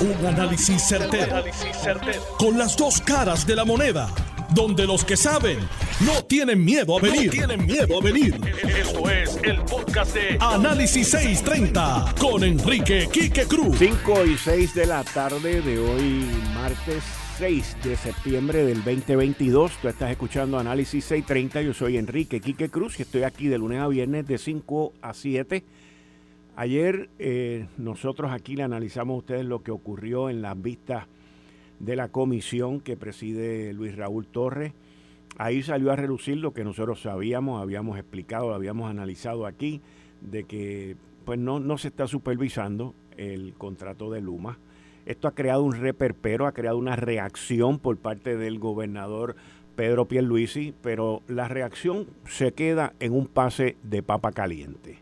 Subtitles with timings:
[0.00, 1.44] Un análisis certero,
[2.38, 4.08] Con las dos caras de la moneda.
[4.54, 5.58] Donde los que saben
[6.00, 7.30] no tienen miedo a venir.
[7.30, 8.34] tienen miedo a venir.
[8.66, 13.76] Esto es el podcast de Análisis 630 con Enrique Quique Cruz.
[13.78, 16.24] 5 y 6 de la tarde de hoy,
[16.54, 17.04] martes
[17.36, 19.72] 6 de septiembre del 2022.
[19.82, 21.60] Tú estás escuchando Análisis 630.
[21.60, 25.12] Yo soy Enrique Quique Cruz y estoy aquí de lunes a viernes de 5 a
[25.12, 25.62] 7
[26.60, 31.06] Ayer eh, nosotros aquí le analizamos a ustedes lo que ocurrió en las vistas
[31.78, 34.74] de la comisión que preside Luis Raúl Torres.
[35.38, 39.80] Ahí salió a relucir lo que nosotros sabíamos, habíamos explicado, habíamos analizado aquí,
[40.20, 44.58] de que pues no, no se está supervisando el contrato de Luma.
[45.06, 49.34] Esto ha creado un reperpero, ha creado una reacción por parte del gobernador
[49.76, 54.98] Pedro Pierluisi, pero la reacción se queda en un pase de papa caliente.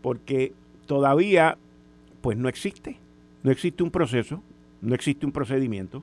[0.00, 0.52] Porque
[0.86, 1.58] todavía
[2.20, 2.98] pues no existe.
[3.42, 4.42] No existe un proceso,
[4.80, 6.02] no existe un procedimiento,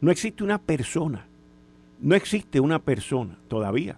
[0.00, 1.26] no existe una persona,
[2.00, 3.96] no existe una persona todavía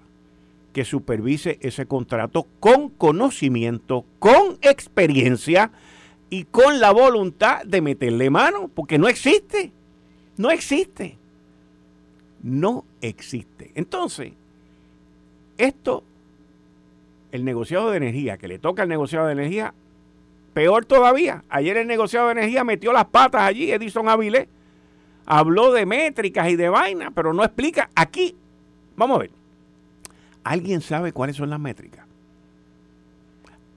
[0.72, 5.72] que supervise ese contrato con conocimiento, con experiencia
[6.30, 9.72] y con la voluntad de meterle mano, porque no existe,
[10.36, 11.16] no existe,
[12.42, 13.72] no existe.
[13.74, 14.34] Entonces,
[15.56, 16.04] esto,
[17.32, 19.74] el negociado de energía, que le toca al negociado de energía,
[20.54, 24.48] Peor todavía, ayer el negociado de energía metió las patas allí, Edison Avilés,
[25.26, 27.90] habló de métricas y de vainas, pero no explica.
[27.94, 28.34] Aquí,
[28.96, 29.30] vamos a ver,
[30.42, 32.06] ¿alguien sabe cuáles son las métricas?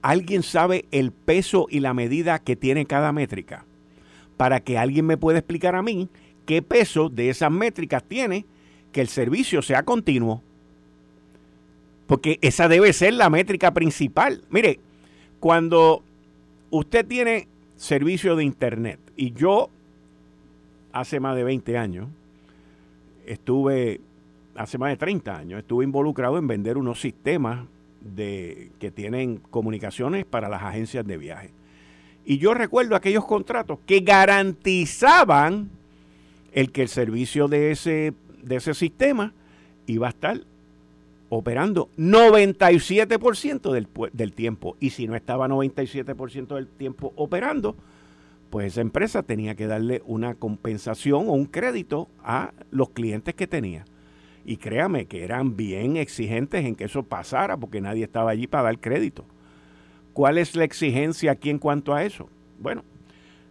[0.00, 3.64] ¿Alguien sabe el peso y la medida que tiene cada métrica?
[4.36, 6.08] Para que alguien me pueda explicar a mí
[6.44, 8.44] qué peso de esas métricas tiene
[8.90, 10.42] que el servicio sea continuo.
[12.08, 14.42] Porque esa debe ser la métrica principal.
[14.50, 14.80] Mire,
[15.38, 16.02] cuando
[16.72, 19.68] usted tiene servicio de internet y yo
[20.92, 22.08] hace más de 20 años
[23.26, 24.00] estuve,
[24.56, 27.66] hace más de 30 años, estuve involucrado en vender unos sistemas
[28.00, 31.50] de, que tienen comunicaciones para las agencias de viaje.
[32.24, 35.70] Y yo recuerdo aquellos contratos que garantizaban
[36.52, 39.34] el que el servicio de ese, de ese sistema
[39.86, 40.40] iba a estar
[41.34, 44.76] operando 97% del, del tiempo.
[44.80, 47.74] Y si no estaba 97% del tiempo operando,
[48.50, 53.46] pues esa empresa tenía que darle una compensación o un crédito a los clientes que
[53.46, 53.86] tenía.
[54.44, 58.64] Y créame que eran bien exigentes en que eso pasara porque nadie estaba allí para
[58.64, 59.24] dar crédito.
[60.12, 62.28] ¿Cuál es la exigencia aquí en cuanto a eso?
[62.58, 62.84] Bueno,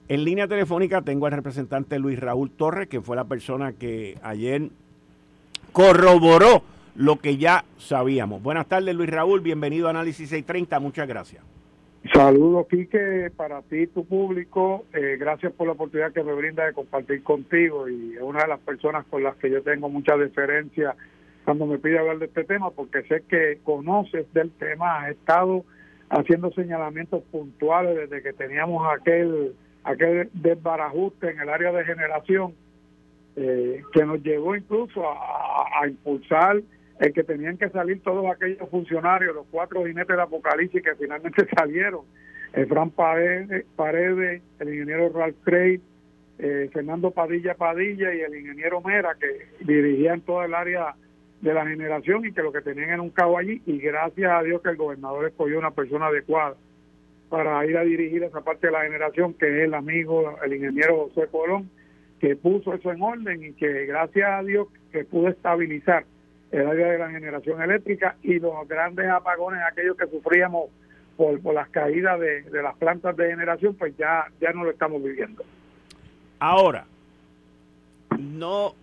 [0.08, 4.70] en línea telefónica tengo al representante Luis Raúl Torres, que fue la persona que ayer
[5.72, 6.62] corroboró
[6.96, 8.42] lo que ya sabíamos.
[8.42, 9.42] Buenas tardes, Luis Raúl.
[9.42, 10.80] Bienvenido a Análisis 630.
[10.80, 11.44] Muchas gracias.
[12.14, 14.86] Saludos, Quique, para ti y tu público.
[14.92, 18.48] Eh, gracias por la oportunidad que me brinda de compartir contigo y es una de
[18.48, 20.96] las personas con las que yo tengo mucha deferencia
[21.46, 25.64] cuando me pide hablar de este tema, porque sé que conoces del tema, has estado
[26.10, 32.54] haciendo señalamientos puntuales desde que teníamos aquel aquel desbarajuste en el área de generación
[33.36, 36.62] eh, que nos llevó incluso a impulsar
[37.02, 41.48] el que tenían que salir todos aquellos funcionarios, los cuatro jinetes del apocalipsis que finalmente
[41.58, 42.02] salieron,
[42.54, 45.82] el Fran Paredes, el ingeniero Ralph Craig,
[46.38, 50.94] eh, Fernando Padilla Padilla y el ingeniero Mera, que dirigían todo el área
[51.42, 54.44] de la generación y que lo que tenían era un cabo allí, y gracias a
[54.44, 56.56] Dios que el gobernador escogió una persona adecuada
[57.30, 61.10] para ir a dirigir esa parte de la generación, que es el amigo, el ingeniero
[61.10, 61.68] José Colón,
[62.20, 66.06] que puso eso en orden y que gracias a Dios que pudo estabilizar
[66.52, 70.70] el área de la generación eléctrica y los grandes apagones, aquellos que sufríamos
[71.16, 75.02] por, por las caídas de, las plantas de generación, pues ya, ya no lo estamos
[75.02, 75.44] viviendo.
[76.40, 76.86] Ahora,
[78.20, 78.74] no,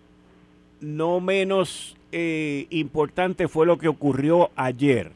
[0.81, 5.11] no menos eh, importante fue lo que ocurrió ayer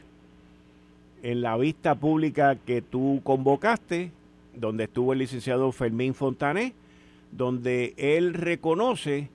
[1.23, 4.11] en la vista pública que tú convocaste,
[4.53, 6.73] donde estuvo el licenciado Fermín Fontané,
[7.31, 9.29] donde él reconoce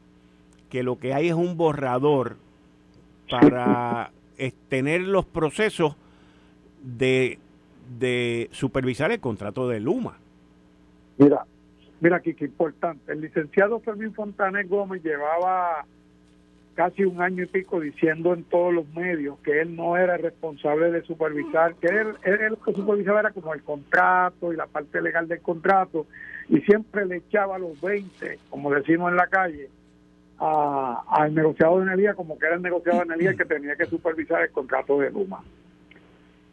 [0.70, 2.37] que lo que hay es un borrador
[3.30, 4.10] para
[4.69, 5.96] tener los procesos
[6.82, 7.38] de,
[7.98, 10.19] de supervisar el contrato de Luma.
[11.19, 11.44] Mira,
[12.00, 13.12] mira qué importante.
[13.12, 15.84] El licenciado Fermín Fontanes Gómez llevaba
[16.78, 20.92] casi un año y pico diciendo en todos los medios que él no era responsable
[20.92, 25.02] de supervisar, que él, él, lo que supervisaba era como el contrato y la parte
[25.02, 26.06] legal del contrato,
[26.48, 29.69] y siempre le echaba los 20, como decimos en la calle,
[30.38, 34.43] al negociado de energía como que era el negociado de energía que tenía que supervisar
[34.43, 35.43] el contrato de Luma.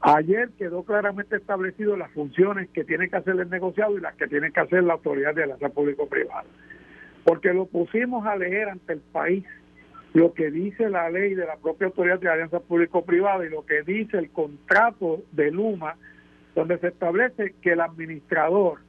[0.02, 4.28] Ayer quedó claramente establecido las funciones que tiene que hacer el negociado y las que
[4.28, 6.46] tiene que hacer la autoridad de alianza público-privada.
[7.24, 9.46] Porque lo pusimos a leer ante el país
[10.14, 13.82] lo que dice la ley de la propia autoridad de alianza público-privada y lo que
[13.82, 15.98] dice el contrato de Luma,
[16.54, 18.85] donde se establece que el administrador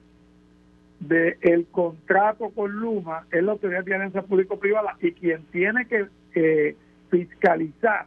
[1.01, 6.77] del contrato con Luma es la autoridad de alianza público-privada y quien tiene que eh,
[7.11, 8.07] fiscalizar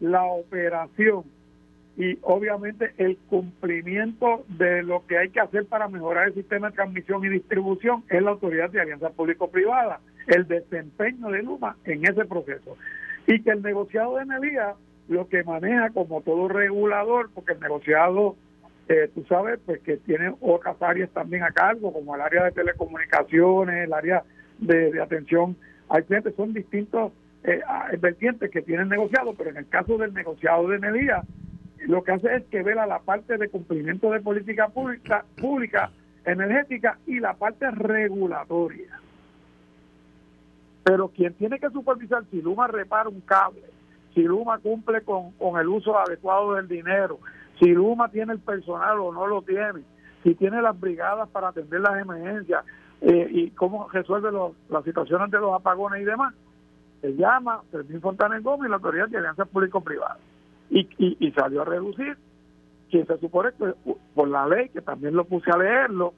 [0.00, 1.24] la operación
[1.96, 6.76] y obviamente el cumplimiento de lo que hay que hacer para mejorar el sistema de
[6.76, 12.24] transmisión y distribución es la autoridad de alianza público-privada, el desempeño de Luma en ese
[12.24, 12.78] proceso.
[13.26, 14.74] Y que el negociado de energía
[15.08, 18.36] lo que maneja como todo regulador, porque el negociado,
[18.90, 22.50] eh, tú sabes, pues que tiene otras áreas también a cargo, como el área de
[22.50, 24.24] telecomunicaciones, el área
[24.58, 25.56] de, atención
[25.88, 27.12] al cliente, son distintos
[27.44, 27.60] eh,
[28.00, 31.22] vertientes que tienen negociado, pero en el caso del negociado de energía,
[31.86, 35.92] lo que hace es que vela la parte de cumplimiento de política pública, pública
[36.24, 38.98] energética y la parte regulatoria.
[40.82, 43.62] Pero quien tiene que supervisar si Luma repara un cable,
[44.14, 47.20] si Luma cumple con, el uso adecuado del dinero,
[47.60, 49.82] si Luma tiene el personal o no lo tiene,
[50.22, 52.64] si tiene las brigadas para atender las emergencias
[53.02, 54.30] eh, y cómo resuelve
[54.68, 56.34] las situaciones de los apagones y demás,
[57.02, 60.18] se llama Fermín Fontanes Gómez y la Autoridad de Alianza Público-Privada.
[60.70, 62.16] Y, y, salió a reducir
[62.90, 63.74] que se supone que
[64.14, 66.14] por la ley, que también lo puse a leerlo,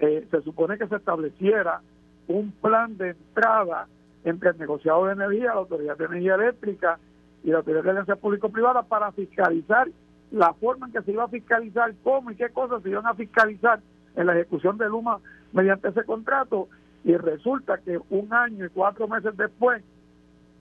[0.00, 1.80] eh, se supone que se estableciera
[2.26, 3.86] un plan de entrada
[4.24, 6.98] entre el negociado de energía, la Autoridad de Energía Eléctrica
[7.44, 9.88] y la Autoridad de Alianza Público-Privada para fiscalizar
[10.30, 13.14] la forma en que se iba a fiscalizar, cómo y qué cosas se iban a
[13.14, 13.80] fiscalizar
[14.16, 15.20] en la ejecución de Luma
[15.52, 16.68] mediante ese contrato
[17.04, 19.82] y resulta que un año y cuatro meses después,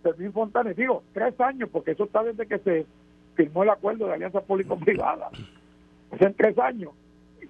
[0.04, 2.86] Fermín Fontanes, digo, tres años, porque eso está desde que se
[3.34, 5.30] firmó el acuerdo de alianza público-privada
[6.12, 6.92] hace tres años.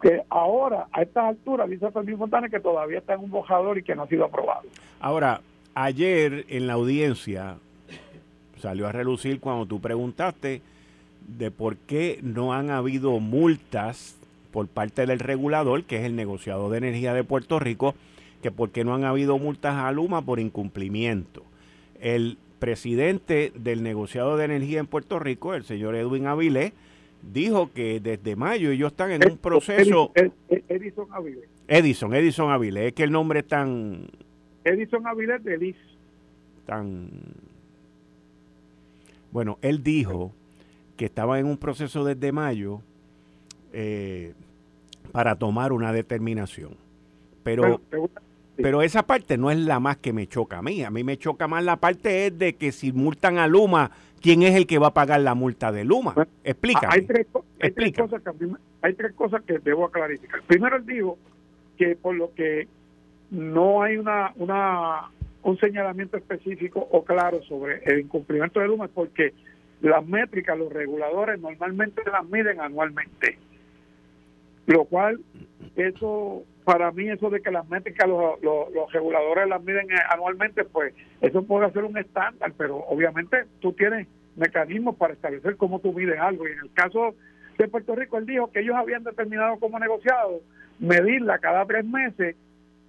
[0.02, 3.84] Que ahora, a estas alturas, dice Fermín Fontana que todavía está en un bojador y
[3.84, 4.68] que no ha sido aprobado.
[5.00, 5.42] Ahora,
[5.74, 7.58] ayer en la audiencia
[8.60, 10.62] salió a relucir cuando tú preguntaste
[11.28, 14.16] de por qué no han habido multas
[14.52, 17.96] por parte del regulador, que es el negociado de energía de Puerto Rico,
[18.42, 21.44] que por qué no han habido multas a Luma por incumplimiento.
[22.00, 26.74] El presidente del negociado de energía en Puerto Rico, el señor Edwin Avilés,
[27.22, 30.12] dijo que desde mayo ellos están en un proceso...
[30.48, 31.50] Edison Avilés.
[31.68, 34.08] Edison, Edison Avilés, es que el nombre es tan...
[34.64, 35.76] Edison Avilés de Edis.
[36.66, 37.10] Tan...
[39.32, 40.32] Bueno, él dijo
[40.96, 42.82] que estaba en un proceso desde mayo
[43.74, 44.34] eh,
[45.12, 46.76] para tomar una determinación.
[47.44, 47.82] Pero,
[48.56, 50.84] pero esa parte no es la más que me choca a mí.
[50.84, 54.42] A mí me choca más la parte es de que si multan a Luma, ¿quién
[54.42, 56.16] es el que va a pagar la multa de Luma?
[56.44, 56.88] Explícame.
[56.94, 57.28] Hay tres,
[57.96, 58.48] cosas que,
[58.82, 60.42] hay tres cosas que debo clarificar.
[60.44, 61.18] Primero, él dijo
[61.78, 62.68] que por lo que
[63.30, 65.12] no hay una, una
[65.46, 69.34] un señalamiento específico o claro sobre el incumplimiento de Luma es porque
[69.90, 73.38] las métricas, los reguladores normalmente las miden anualmente.
[74.66, 75.20] Lo cual,
[75.76, 80.96] eso para mí eso de que las métricas los, los, reguladores las miden anualmente, pues
[81.22, 86.20] eso puede ser un estándar, pero obviamente tú tienes mecanismos para establecer cómo tú mides
[86.20, 86.48] algo.
[86.48, 87.14] Y en el caso
[87.60, 90.42] de Puerto Rico, él dijo que ellos habían determinado como negociado
[90.80, 92.36] medirla cada tres meses,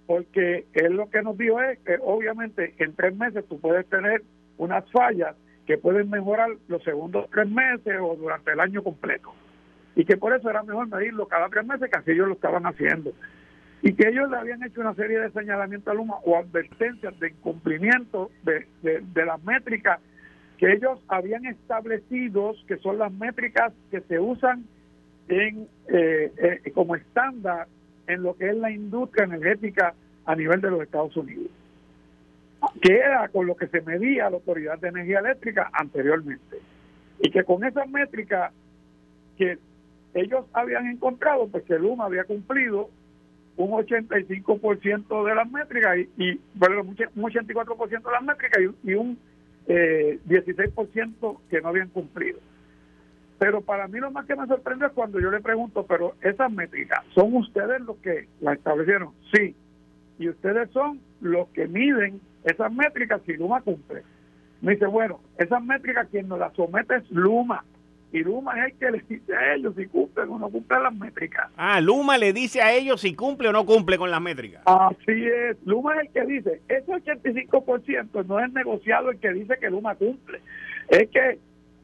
[0.07, 4.23] porque él lo que nos dijo es que obviamente en tres meses tú puedes tener
[4.57, 5.35] unas fallas
[5.67, 9.33] que pueden mejorar los segundos tres meses o durante el año completo.
[9.95, 12.65] Y que por eso era mejor medirlo cada tres meses que así ellos lo estaban
[12.65, 13.13] haciendo
[13.81, 17.29] y que ellos le habían hecho una serie de señalamientos a Luma o advertencias de
[17.29, 19.99] incumplimiento de, de, las métricas
[20.57, 24.65] que ellos habían establecido, que son las métricas que se usan
[25.27, 27.67] en eh, eh, como estándar
[28.07, 29.93] en lo que es la industria energética
[30.25, 31.51] a nivel de los Estados Unidos,
[32.81, 36.57] que era con lo que se medía la Autoridad de Energía Eléctrica anteriormente.
[37.19, 38.51] Y que con esas métricas
[39.37, 39.57] que
[40.13, 42.89] ellos habían encontrado, pues que Luma había cumplido
[43.57, 49.17] un 85% de las métricas y, y un 84% de las métricas y, un
[49.67, 52.39] eh, 16% que no habían cumplido.
[53.39, 56.51] Pero para mí lo más que me sorprende es cuando yo le pregunto, pero esas
[56.51, 59.13] métricas, ¿son ustedes los que las establecieron?
[59.33, 59.55] Sí.
[60.19, 64.03] Y ustedes son los que miden esas métricas si Luma cumple.
[64.61, 67.63] Me dice, bueno, esas métricas quien nos las somete es Luma
[68.11, 70.95] y Luma es el que le dice a ellos si cumplen o no cumplen las
[70.95, 71.49] métricas.
[71.57, 74.61] Ah, Luma le dice a ellos si cumple o no cumple con las métricas.
[74.65, 79.57] Así es, Luma es el que dice, ese 85% no es negociado el que dice
[79.59, 80.39] que Luma cumple,
[80.89, 81.39] es que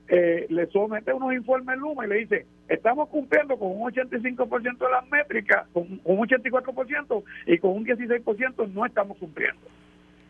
[0.07, 4.91] eh, le somete unos informes Luma y le dice, estamos cumpliendo con un 85% de
[4.91, 9.61] las métricas, con un 84% y con un 16% no estamos cumpliendo.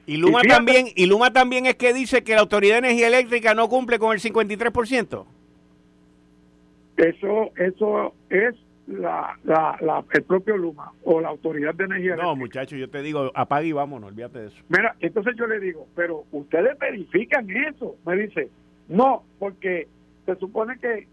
[0.06, 3.54] Y Luma también y Luma también es que dice que la Autoridad de Energía Eléctrica
[3.54, 5.26] no cumple con el 53%.
[6.98, 8.56] Eso eso es
[8.88, 13.32] la, la, el propio Luma o la Autoridad de Energía No, muchachos, yo te digo,
[13.34, 14.58] apague y vámonos, olvídate de eso.
[14.68, 17.96] Mira, entonces yo le digo, pero ustedes verifican eso.
[18.06, 18.50] Me dice,
[18.90, 19.88] no, porque
[20.26, 21.08] se supone que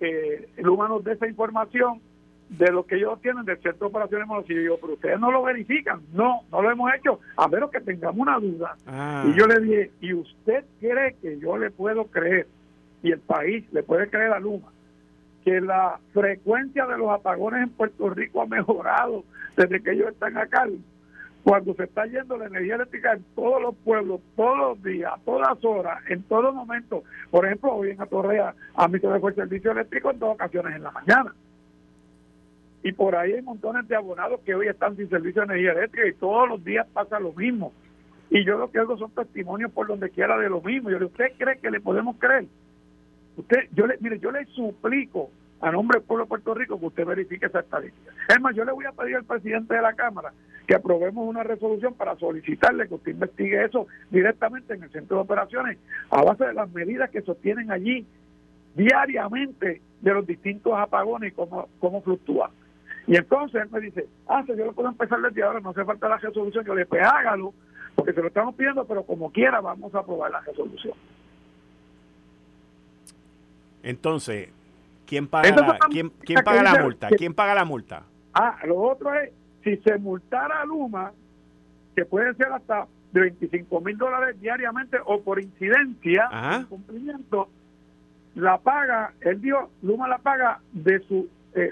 [0.00, 2.00] eh, Luma nos dé esa información
[2.48, 6.00] de lo que ellos tienen de ciertas operaciones y yo pero ustedes no lo verifican.
[6.12, 8.76] No, no lo hemos hecho, a menos que tengamos una duda.
[8.86, 9.24] Ah.
[9.26, 12.46] Y yo le dije, ¿y usted cree que yo le puedo creer?
[13.02, 14.68] Y el país le puede creer a Luma
[15.46, 19.22] que la frecuencia de los apagones en Puerto Rico ha mejorado
[19.56, 20.66] desde que ellos están acá.
[21.44, 25.20] Cuando se está yendo la energía eléctrica en todos los pueblos, todos los días, a
[25.24, 27.04] todas horas, en todo momento.
[27.30, 30.34] Por ejemplo, hoy en Atorrea a mí se me fue el servicio eléctrico en dos
[30.34, 31.32] ocasiones en la mañana.
[32.86, 36.06] Y por ahí hay montones de abonados que hoy están sin servicio de energía eléctrica
[36.06, 37.72] y todos los días pasa lo mismo.
[38.30, 40.88] Y yo lo que hago son testimonios por donde quiera de lo mismo.
[40.88, 42.44] Yo le ¿usted cree que le podemos creer?
[43.36, 46.86] Usted, yo le, mire, yo le suplico a nombre del pueblo de Puerto Rico que
[46.86, 48.12] usted verifique esa estadística.
[48.28, 50.32] Es más, yo le voy a pedir al presidente de la Cámara
[50.68, 55.22] que aprobemos una resolución para solicitarle que usted investigue eso directamente en el centro de
[55.24, 55.78] operaciones
[56.10, 58.06] a base de las medidas que sostienen allí
[58.76, 62.52] diariamente de los distintos apagones y cómo, cómo fluctúan.
[63.06, 65.84] Y entonces él me dice, ah, si yo lo puedo empezar desde ahora, no hace
[65.84, 66.64] falta la resolución.
[66.64, 67.54] Yo le dije, pues hágalo,
[67.94, 70.94] porque se lo estamos pidiendo, pero como quiera vamos a aprobar la resolución.
[73.82, 74.48] Entonces,
[75.06, 76.10] ¿quién paga, la, ¿quién,
[76.44, 77.08] paga la multa?
[77.16, 78.02] ¿Quién paga la multa?
[78.34, 79.30] Ah, lo otro es,
[79.62, 81.12] si se multara a Luma,
[81.94, 86.28] que puede ser hasta de 25 mil dólares diariamente o por incidencia,
[86.68, 87.48] cumplimiento,
[88.34, 91.70] la paga, él dio, Luma la paga de su eh,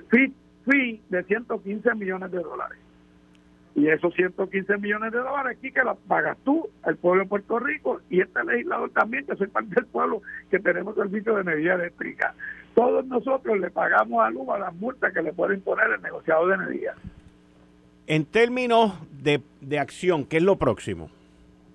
[0.64, 2.78] fee de 115 millones de dólares.
[3.76, 7.58] Y esos 115 millones de dólares aquí que las pagas tú, el pueblo de Puerto
[7.58, 11.74] Rico y este legislador también, que soy parte del pueblo, que tenemos servicio de energía
[11.74, 12.34] eléctrica.
[12.74, 16.54] Todos nosotros le pagamos a Luma las multas que le puede imponer el negociado de
[16.54, 16.94] energía.
[18.06, 21.10] En términos de, de acción, ¿qué es lo próximo?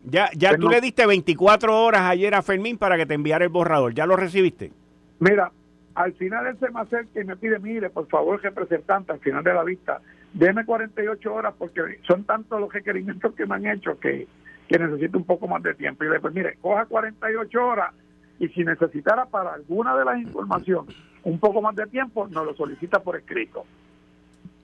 [0.05, 3.49] Ya, ya tú le diste 24 horas ayer a Fermín para que te enviara el
[3.49, 3.93] borrador.
[3.93, 4.71] ¿Ya lo recibiste?
[5.19, 5.51] Mira,
[5.95, 9.43] al final él se me acerca y me pide, mire, por favor, representante, al final
[9.43, 10.01] de la vista,
[10.33, 14.27] déme 48 horas porque son tantos los requerimientos que me han hecho que,
[14.67, 16.03] que necesito un poco más de tiempo.
[16.03, 17.93] Y le pues mire, coja 48 horas
[18.39, 22.55] y si necesitara para alguna de las informaciones un poco más de tiempo, nos lo
[22.55, 23.65] solicita por escrito.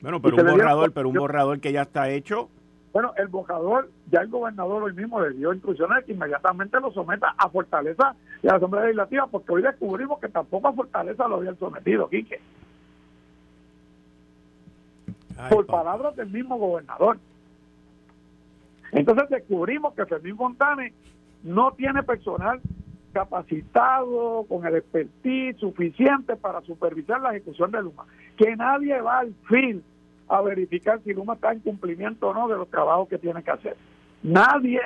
[0.01, 2.49] Bueno, pero un borrador, pero un borrador que ya está hecho.
[2.95, 7.35] Bueno, el borrador, ya el gobernador hoy mismo le dio instrucciones que inmediatamente lo someta
[7.37, 11.35] a Fortaleza y a la Asamblea Legislativa, porque hoy descubrimos que tampoco a Fortaleza lo
[11.35, 12.39] habían sometido, Quique
[15.49, 17.17] por palabras del mismo gobernador.
[18.93, 20.93] Entonces descubrimos que Fermín Fontane
[21.43, 22.61] no tiene personal
[23.11, 28.05] capacitado, con el expertise suficiente para supervisar la ejecución de Luma.
[28.37, 29.83] Que nadie va al fin
[30.27, 33.51] a verificar si Luma está en cumplimiento o no de los trabajos que tiene que
[33.51, 33.77] hacer.
[34.23, 34.81] Nadie,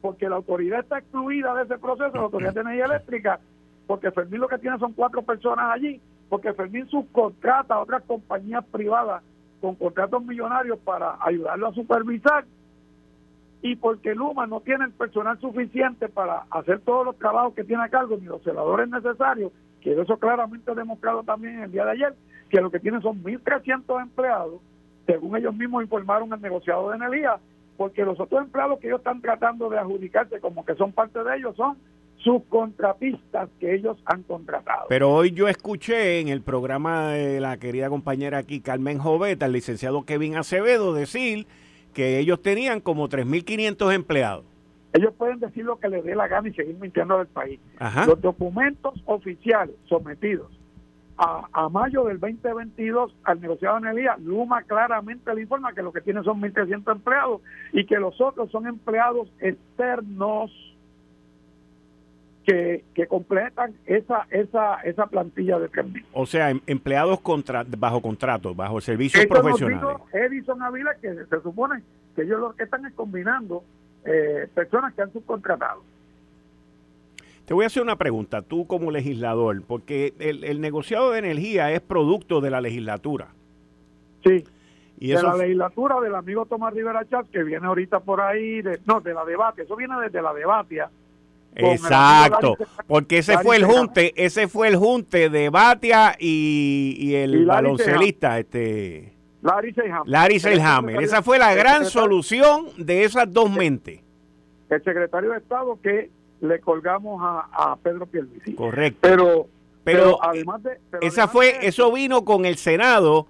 [0.00, 3.40] porque la autoridad está excluida de ese proceso, la autoridad de energía eléctrica,
[3.86, 8.64] porque Fermín lo que tiene son cuatro personas allí porque Fermín subcontrata a otras compañías
[8.66, 9.22] privadas
[9.60, 12.44] con contratos millonarios para ayudarlo a supervisar
[13.60, 17.82] y porque Luma no tiene el personal suficiente para hacer todos los trabajos que tiene
[17.82, 22.14] a cargo ni los celadores necesarios, que eso claramente demostrado también el día de ayer,
[22.48, 24.60] que lo que tienen son 1.300 empleados,
[25.06, 27.38] según ellos mismos informaron al negociado de energía,
[27.76, 31.36] porque los otros empleados que ellos están tratando de adjudicarse como que son parte de
[31.36, 31.76] ellos son
[32.18, 34.86] subcontratistas que ellos han contratado.
[34.88, 39.52] Pero hoy yo escuché en el programa de la querida compañera aquí, Carmen Joveta, el
[39.52, 41.46] licenciado Kevin Acevedo, decir
[41.94, 44.44] que ellos tenían como 3.500 empleados.
[44.92, 47.60] Ellos pueden decir lo que les dé la gana y seguir mintiendo al país.
[48.06, 50.57] Los documentos oficiales sometidos
[51.18, 55.92] a, a, mayo del 2022 al negociado de energía, Luma claramente le informa que lo
[55.92, 60.52] que tiene son 1.300 empleados y que los otros son empleados externos
[62.94, 66.08] que, completan esa esa esa plantilla de servicio.
[66.12, 69.98] O sea, em, empleados contra, bajo contrato, bajo servicios profesionales.
[70.12, 71.82] Edison Avila, que se supone
[72.16, 73.64] que ellos lo que están es combinando
[74.04, 75.82] eh, personas que han subcontratado.
[77.48, 81.80] Te voy a hacer una pregunta, tú como legislador, porque el, negociado de energía es
[81.80, 83.28] producto de la legislatura.
[84.22, 84.44] Sí.
[85.00, 88.78] Y de la legislatura del amigo Tomás Rivera Chávez, que viene ahorita por ahí, de,
[88.84, 90.90] no, de la debate, eso viene desde la debatia
[91.54, 98.38] Exacto, porque ese fue el junte, ese fue el junte de Batia y, el baloncelista,
[98.38, 100.08] este Larry Seilhammer.
[100.08, 101.02] Larry Seilhammer.
[101.02, 104.00] Esa fue la gran solución de esas dos mentes.
[104.68, 106.10] El secretario de Estado que
[106.40, 108.54] le colgamos a, Pedro Pierluisi.
[108.54, 108.98] Correcto.
[109.02, 109.46] Pero,
[109.84, 110.78] pero, además de...
[111.00, 113.26] esa fue, eso vino con el Senado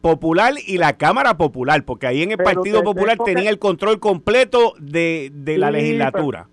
[0.00, 4.74] Popular y la Cámara Popular, porque ahí en el Partido Popular tenía el control completo
[4.78, 6.48] de, la legislatura.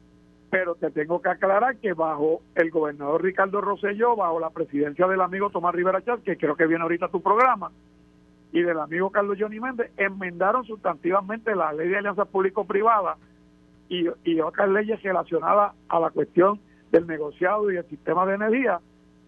[0.50, 5.22] Pero, te tengo que aclarar que bajo el gobernador Ricardo Rosselló, bajo la presidencia del
[5.22, 7.72] amigo Tomás Rivera Chávez, que creo que viene ahorita tu programa,
[8.54, 13.18] y del amigo Carlos Johnny Méndez, enmendaron sustantivamente la ley de alianza público-privada
[13.90, 16.60] y, y otras leyes relacionadas a la cuestión
[16.92, 18.80] del negociado y el sistema de energía,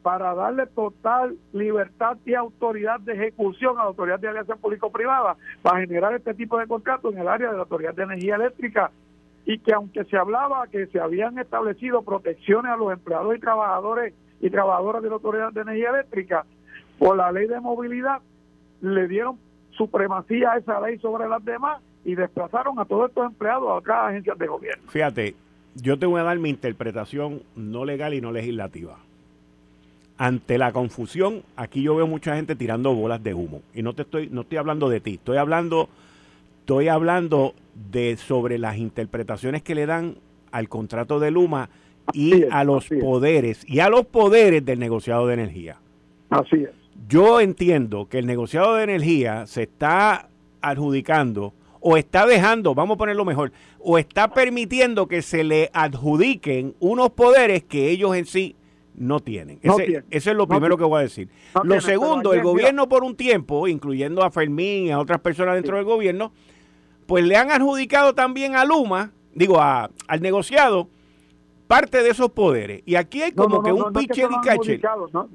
[0.08, 5.82] para darle total libertad y autoridad de ejecución a la Autoridad de Alianza Público-Privada para
[5.82, 8.92] generar este tipo de contratos en el área de la Autoridad de Energía Eléctrica.
[9.46, 14.14] Y que aunque se hablaba que se habían establecido protecciones a los empleados y trabajadores
[14.40, 16.46] y trabajadoras de la Autoridad de Energía Eléctrica,
[17.00, 18.22] por la ley de movilidad
[18.80, 19.38] le dieron
[19.72, 24.10] supremacía a esa ley sobre las demás y desplazaron a todos estos empleados a otras
[24.10, 24.84] agencias de gobierno.
[24.88, 25.36] Fíjate,
[25.76, 28.98] yo te voy a dar mi interpretación no legal y no legislativa
[30.18, 33.62] ante la confusión, aquí yo veo mucha gente tirando bolas de humo.
[33.74, 35.90] Y no te estoy, no estoy hablando de ti, estoy hablando,
[36.62, 37.54] estoy hablando
[37.92, 40.16] de sobre las interpretaciones que le dan
[40.52, 41.70] al contrato de Luma
[42.14, 45.78] y a los poderes, y a los poderes del negociado de energía.
[46.30, 46.72] Así es.
[47.08, 50.30] Yo entiendo que el negociado de energía se está
[50.62, 56.76] adjudicando o está dejando, vamos a ponerlo mejor, o está permitiendo que se le adjudiquen
[56.80, 58.56] unos poderes que ellos en sí
[58.96, 59.60] no tienen.
[59.62, 61.30] Ese, Eso es lo primero que voy a decir.
[61.64, 65.78] lo segundo, el gobierno por un tiempo, incluyendo a Fermín y a otras personas dentro
[65.78, 66.32] del gobierno,
[67.06, 70.90] pues le han adjudicado también a Luma, digo, a, al negociado,
[71.68, 72.82] parte de esos poderes.
[72.86, 74.82] Y aquí hay como que un pinche y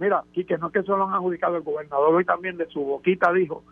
[0.01, 2.81] Mira, Quique, no es que eso lo han adjudicado el gobernador, hoy también de su
[2.81, 3.63] boquita dijo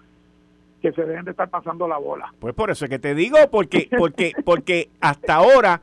[0.81, 2.33] que se deben de estar pasando la bola.
[2.39, 5.83] Pues por eso es que te digo, porque, porque, porque hasta ahora,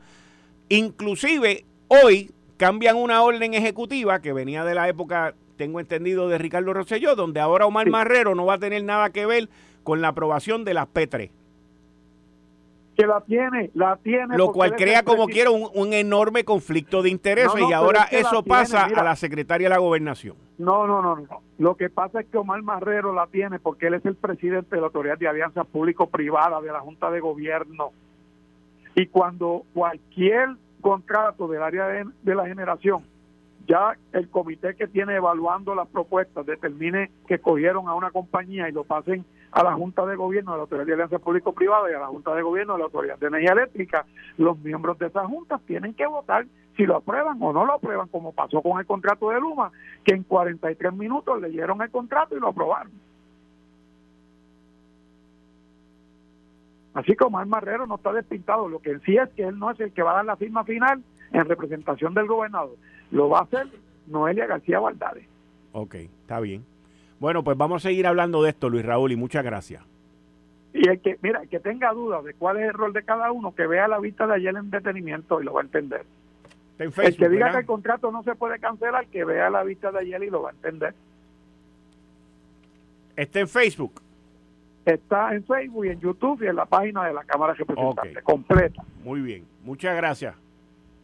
[0.68, 6.72] inclusive hoy cambian una orden ejecutiva que venía de la época, tengo entendido, de Ricardo
[6.72, 9.48] Rosselló, donde ahora Omar Marrero no va a tener nada que ver
[9.84, 11.30] con la aprobación de las P3.
[12.98, 14.36] Que la tiene, la tiene.
[14.36, 19.04] Lo cual crea como quiera un, enorme conflicto de intereses y ahora eso pasa a
[19.04, 20.34] la secretaria de la gobernación.
[20.58, 21.42] No, no, no, no.
[21.58, 24.80] Lo que pasa es que Omar Marrero la tiene porque él es el presidente de
[24.80, 27.92] la Autoridad de Alianza Público-Privada de la Junta de Gobierno.
[28.96, 33.04] Y cuando cualquier contrato del área de, la generación,
[33.68, 38.72] ya el comité que tiene evaluando las propuestas determine que cogieron a una compañía y
[38.72, 42.00] lo pasen a la Junta de Gobierno de la Autoridad de Alianza Público-Privada y a
[42.00, 44.06] la Junta de Gobierno de la Autoridad de Energía Eléctrica,
[44.36, 48.08] los miembros de esas juntas tienen que votar si lo aprueban o no lo aprueban,
[48.08, 49.72] como pasó con el contrato de Luma,
[50.04, 52.92] que en 43 minutos leyeron el contrato y lo aprobaron.
[56.94, 59.80] Así como Omar Marrero no está despintado, lo que sí es que él no es
[59.80, 62.76] el que va a dar la firma final en representación del gobernador.
[63.10, 63.68] Lo va a hacer
[64.06, 65.28] Noelia García Valdade.
[65.72, 66.64] Ok, está bien.
[67.20, 69.82] Bueno, pues vamos a seguir hablando de esto, Luis Raúl, y muchas gracias.
[70.72, 73.32] Y el que, mira, el que tenga dudas de cuál es el rol de cada
[73.32, 76.04] uno, que vea la vista de ayer en detenimiento y lo va a entender.
[76.78, 80.00] el que diga que el contrato no se puede cancelar, que vea la vista de
[80.00, 80.94] ayer y lo va a entender.
[83.16, 84.00] Está en Facebook
[84.92, 88.22] está en Facebook y en YouTube y en la página de la Cámara de Representantes,
[88.22, 88.82] completa.
[89.04, 90.34] Muy bien, muchas gracias.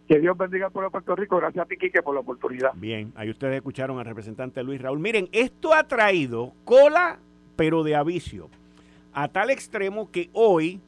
[0.08, 1.38] Que Dios bendiga al pueblo Puerto Rico.
[1.38, 2.72] Gracias a ti, Quique, por la oportunidad.
[2.74, 4.98] Bien, ahí ustedes escucharon al representante Luis Raúl.
[4.98, 7.18] Miren, esto ha traído cola,
[7.56, 8.50] pero de avicio,
[9.14, 10.80] a tal extremo que hoy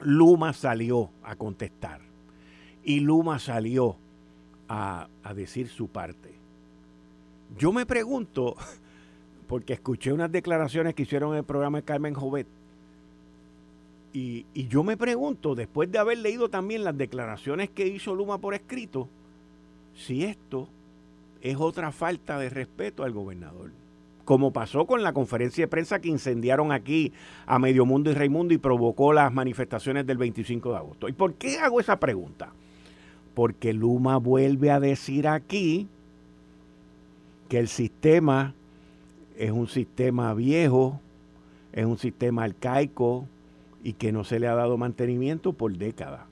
[0.00, 2.00] Luma salió a contestar
[2.84, 3.96] y Luma salió
[4.68, 6.32] a, a decir su parte.
[7.58, 8.56] Yo me pregunto,
[9.48, 12.46] porque escuché unas declaraciones que hicieron en el programa de Carmen Jovet.
[14.12, 18.54] Y, yo me pregunto, después de haber leído también las declaraciones que hizo Luma por
[18.54, 19.08] escrito,
[19.94, 20.68] si esto
[21.40, 23.70] es otra falta de respeto al gobernador.
[24.24, 27.12] Como pasó con la conferencia de prensa que incendiaron aquí
[27.46, 31.08] a Medio Mundo y Raimundo y provocó las manifestaciones del 25 de agosto.
[31.08, 32.52] ¿Y por qué hago esa pregunta?
[33.34, 35.88] Porque Luma vuelve a decir aquí
[37.48, 38.54] que el sistema
[39.36, 41.00] es un sistema viejo,
[41.72, 43.26] es un sistema arcaico
[43.82, 46.22] y que no se le ha dado mantenimiento por décadas.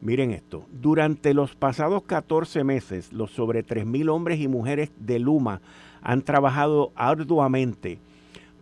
[0.00, 5.60] Miren esto, durante los pasados 14 meses, los sobre 3.000 hombres y mujeres de Luma
[6.02, 7.98] han trabajado arduamente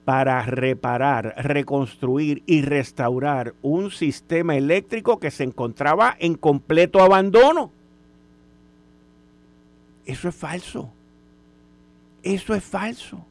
[0.04, 7.70] para reparar, reconstruir y restaurar un sistema eléctrico que se encontraba en completo abandono.
[10.04, 10.90] Eso es falso.
[12.22, 13.24] Eso es falso.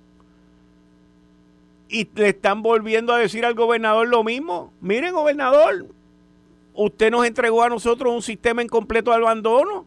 [1.90, 4.72] Y le están volviendo a decir al gobernador lo mismo.
[4.80, 5.88] Miren, gobernador,
[6.76, 9.86] usted nos entregó a nosotros un sistema en completo abandono.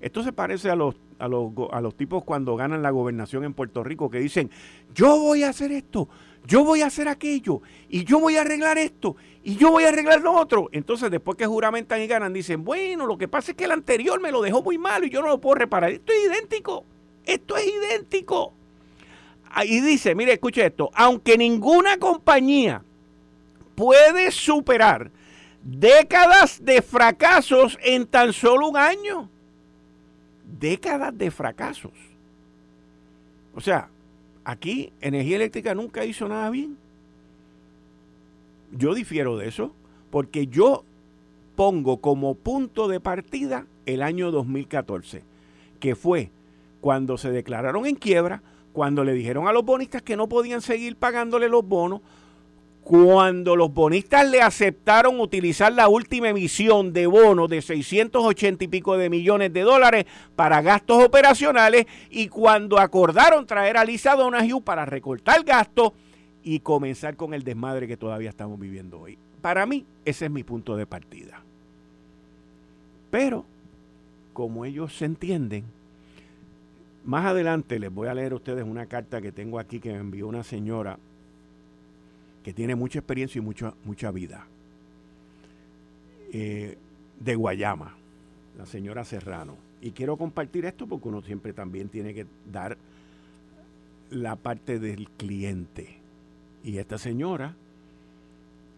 [0.00, 3.52] Esto se parece a los, a los, a los tipos cuando ganan la gobernación en
[3.54, 4.50] Puerto Rico que dicen,
[4.94, 6.08] yo voy a hacer esto,
[6.46, 9.88] yo voy a hacer aquello, y yo voy a arreglar esto, y yo voy a
[9.88, 10.68] arreglar lo otro.
[10.72, 14.20] Entonces, después que juramentan y ganan, dicen, bueno, lo que pasa es que el anterior
[14.20, 15.90] me lo dejó muy malo y yo no lo puedo reparar.
[15.90, 16.84] Esto es idéntico,
[17.24, 18.52] esto es idéntico.
[19.64, 22.82] Y dice, mire, escuche esto, aunque ninguna compañía
[23.74, 25.10] puede superar
[25.62, 29.28] décadas de fracasos en tan solo un año.
[30.58, 31.92] Décadas de fracasos.
[33.54, 33.88] O sea,
[34.44, 36.76] aquí energía eléctrica nunca hizo nada bien.
[38.72, 39.72] Yo difiero de eso,
[40.10, 40.84] porque yo
[41.54, 45.22] pongo como punto de partida el año 2014,
[45.78, 46.30] que fue
[46.80, 48.42] cuando se declararon en quiebra,
[48.74, 52.00] cuando le dijeron a los bonistas que no podían seguir pagándole los bonos,
[52.82, 58.98] cuando los bonistas le aceptaron utilizar la última emisión de bonos de 680 y pico
[58.98, 64.84] de millones de dólares para gastos operacionales y cuando acordaron traer a Lisa Donahue para
[64.84, 65.92] recortar gastos
[66.42, 69.16] y comenzar con el desmadre que todavía estamos viviendo hoy.
[69.40, 71.40] Para mí, ese es mi punto de partida.
[73.12, 73.44] Pero,
[74.32, 75.64] como ellos se entienden,
[77.04, 79.98] más adelante les voy a leer a ustedes una carta que tengo aquí que me
[79.98, 80.98] envió una señora
[82.42, 84.46] que tiene mucha experiencia y mucha, mucha vida.
[86.32, 86.76] Eh,
[87.20, 87.94] de Guayama,
[88.58, 89.56] la señora Serrano.
[89.80, 92.76] Y quiero compartir esto porque uno siempre también tiene que dar
[94.10, 95.98] la parte del cliente.
[96.62, 97.54] Y esta señora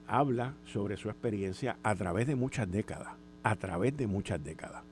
[0.07, 4.86] habla sobre su experiencia a través de muchas décadas, a través de muchas décadas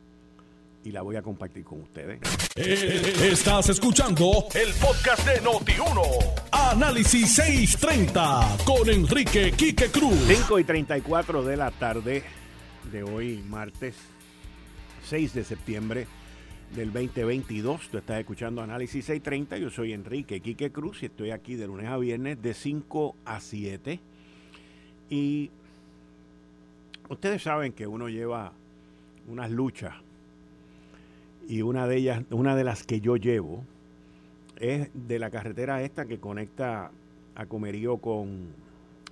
[0.84, 2.20] y la voy a compartir con ustedes.
[2.56, 6.50] Eh, estás escuchando el podcast de Noti1.
[6.52, 10.18] Análisis 630 con Enrique Quique Cruz.
[10.28, 12.22] 5 y 34 de la tarde
[12.92, 13.96] de hoy, martes
[15.04, 16.06] 6 de septiembre
[16.76, 17.88] del 2022.
[17.88, 19.56] Tú estás escuchando Análisis 630.
[19.56, 23.40] Yo soy Enrique Quique Cruz y estoy aquí de lunes a viernes de 5 a
[23.40, 24.00] 7.
[25.08, 25.50] Y
[27.08, 28.52] ustedes saben que uno lleva
[29.26, 30.03] unas luchas
[31.48, 33.64] y una de ellas, una de las que yo llevo,
[34.58, 36.90] es de la carretera esta que conecta
[37.34, 38.48] a Comerío con,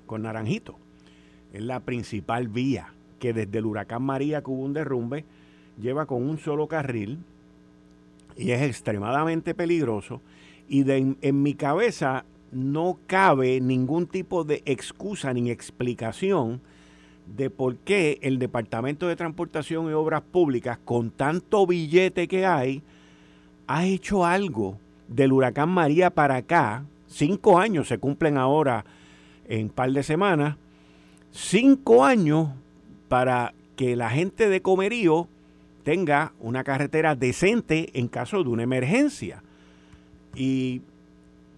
[0.07, 0.77] con Naranjito.
[1.53, 5.25] Es la principal vía que desde el huracán María que hubo un derrumbe,
[5.81, 7.18] lleva con un solo carril
[8.37, 10.21] y es extremadamente peligroso.
[10.68, 16.61] Y de, en mi cabeza no cabe ningún tipo de excusa ni explicación
[17.37, 22.83] de por qué el Departamento de Transportación y Obras Públicas, con tanto billete que hay,
[23.66, 26.85] ha hecho algo del huracán María para acá.
[27.07, 28.85] Cinco años se cumplen ahora
[29.49, 30.57] en un par de semanas.
[31.31, 32.49] Cinco años
[33.09, 35.29] para que la gente de Comerío
[35.85, 39.42] tenga una carretera decente en caso de una emergencia.
[40.35, 40.83] Y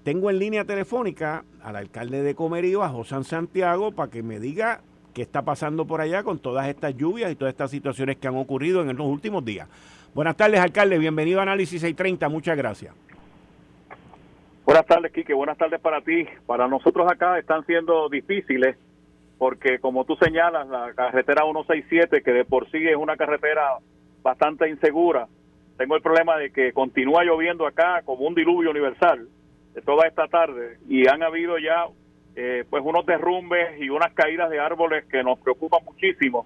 [0.05, 4.83] tengo en línea telefónica al alcalde de Comerío, a José Santiago, para que me diga
[5.15, 8.37] qué está pasando por allá con todas estas lluvias y todas estas situaciones que han
[8.37, 9.69] ocurrido en los últimos días.
[10.13, 10.99] Buenas tardes, alcalde.
[10.99, 12.29] Bienvenido a Análisis 630.
[12.29, 12.95] Muchas gracias.
[14.65, 15.33] Buenas tardes, Quique.
[15.35, 16.27] Buenas tardes para ti.
[16.47, 18.77] Para nosotros acá están siendo difíciles
[19.39, 23.79] porque, como tú señalas, la carretera 167, que de por sí es una carretera
[24.23, 25.29] bastante insegura,
[25.77, 29.29] tengo el problema de que continúa lloviendo acá como un diluvio universal
[29.75, 31.87] de toda esta tarde y han habido ya
[32.37, 36.45] eh, pues unos derrumbes y unas caídas de árboles que nos preocupan muchísimo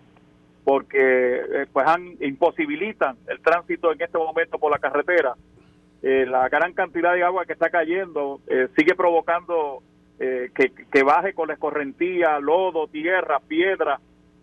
[0.62, 5.34] porque eh, pues han imposibilitan el tránsito en este momento por la carretera.
[6.02, 8.40] Eh, la gran cantidad de agua que está cayendo
[8.76, 9.82] sigue provocando
[10.18, 13.98] que, baje con la escorrentía, lodo, tierra, piedra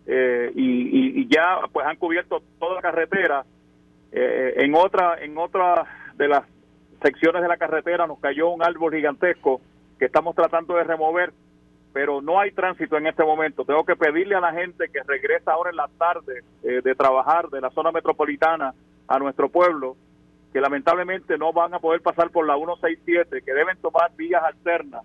[0.06, 3.44] y, y, ya pues han cubierto toda la carretera.
[4.10, 5.84] en otra en otra
[6.16, 6.42] de las
[7.02, 9.60] secciones de la carretera nos cayó un árbol gigantesco
[9.98, 11.32] que estamos tratando de remover,
[11.92, 13.64] pero no hay tránsito en este momento.
[13.64, 17.48] Tengo que pedirle a la gente que regresa ahora en la tarde eh, de trabajar
[17.48, 18.74] de la zona metropolitana
[19.08, 19.96] a nuestro pueblo,
[20.52, 25.04] que lamentablemente no van a poder pasar por la 167, que deben tomar vías alternas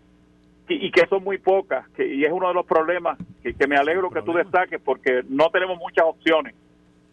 [0.67, 3.75] y, que son muy pocas, que, y es uno de los problemas que, que me
[3.75, 6.55] alegro que tú destaques porque no tenemos muchas opciones.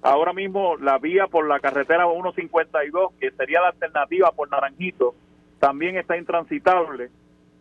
[0.03, 5.15] Ahora mismo la vía por la carretera 152, que sería la alternativa por Naranjito,
[5.59, 7.11] también está intransitable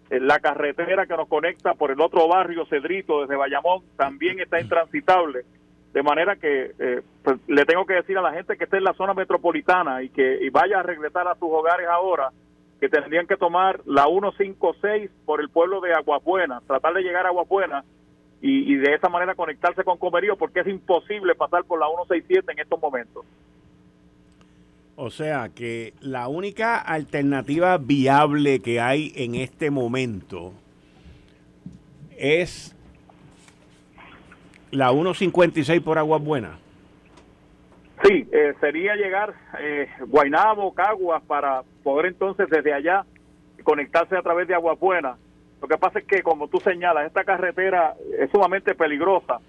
[0.09, 5.43] la carretera que nos conecta por el otro barrio Cedrito desde Bayamón también está intransitable
[5.93, 8.85] De manera que eh, pues, le tengo que decir a la gente que esté en
[8.85, 12.29] la zona metropolitana y que vaya a regresar a sus hogares ahora,
[12.79, 17.29] que tendrían que tomar la 156 por el pueblo de Aguabuena, tratar de llegar a
[17.29, 17.83] Aguabuena
[18.41, 22.51] y, y de esa manera conectarse con Comerío, porque es imposible pasar por la 167
[22.51, 23.25] en estos momentos.
[24.99, 30.53] O sea que la única alternativa viable que hay en este momento
[32.17, 32.75] es
[34.71, 36.57] la 156 por Aguas Buenas.
[38.03, 43.05] Sí, eh, sería llegar eh, Guainabo, Caguas, para poder entonces desde allá
[43.63, 45.19] conectarse a través de Aguas Buenas.
[45.61, 49.41] Lo que pasa es que, como tú señalas, esta carretera es sumamente peligrosa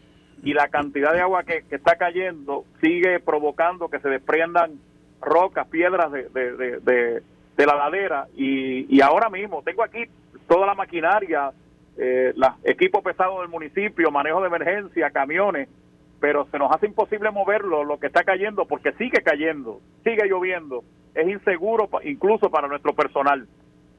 [0.43, 4.79] y la cantidad de agua que, está cayendo sigue provocando que se desprendan
[5.21, 7.23] rocas, piedras de, de,
[7.57, 8.27] de, la ladera.
[8.37, 10.05] Y, y ahora mismo tengo aquí
[10.47, 11.51] toda la maquinaria,
[11.97, 15.69] eh, los equipos pesados del municipio, manejo de emergencia, camiones,
[16.21, 20.83] pero se nos hace imposible moverlo, lo que está cayendo, porque sigue cayendo, sigue lloviendo,
[21.15, 23.47] es inseguro incluso para nuestro personal.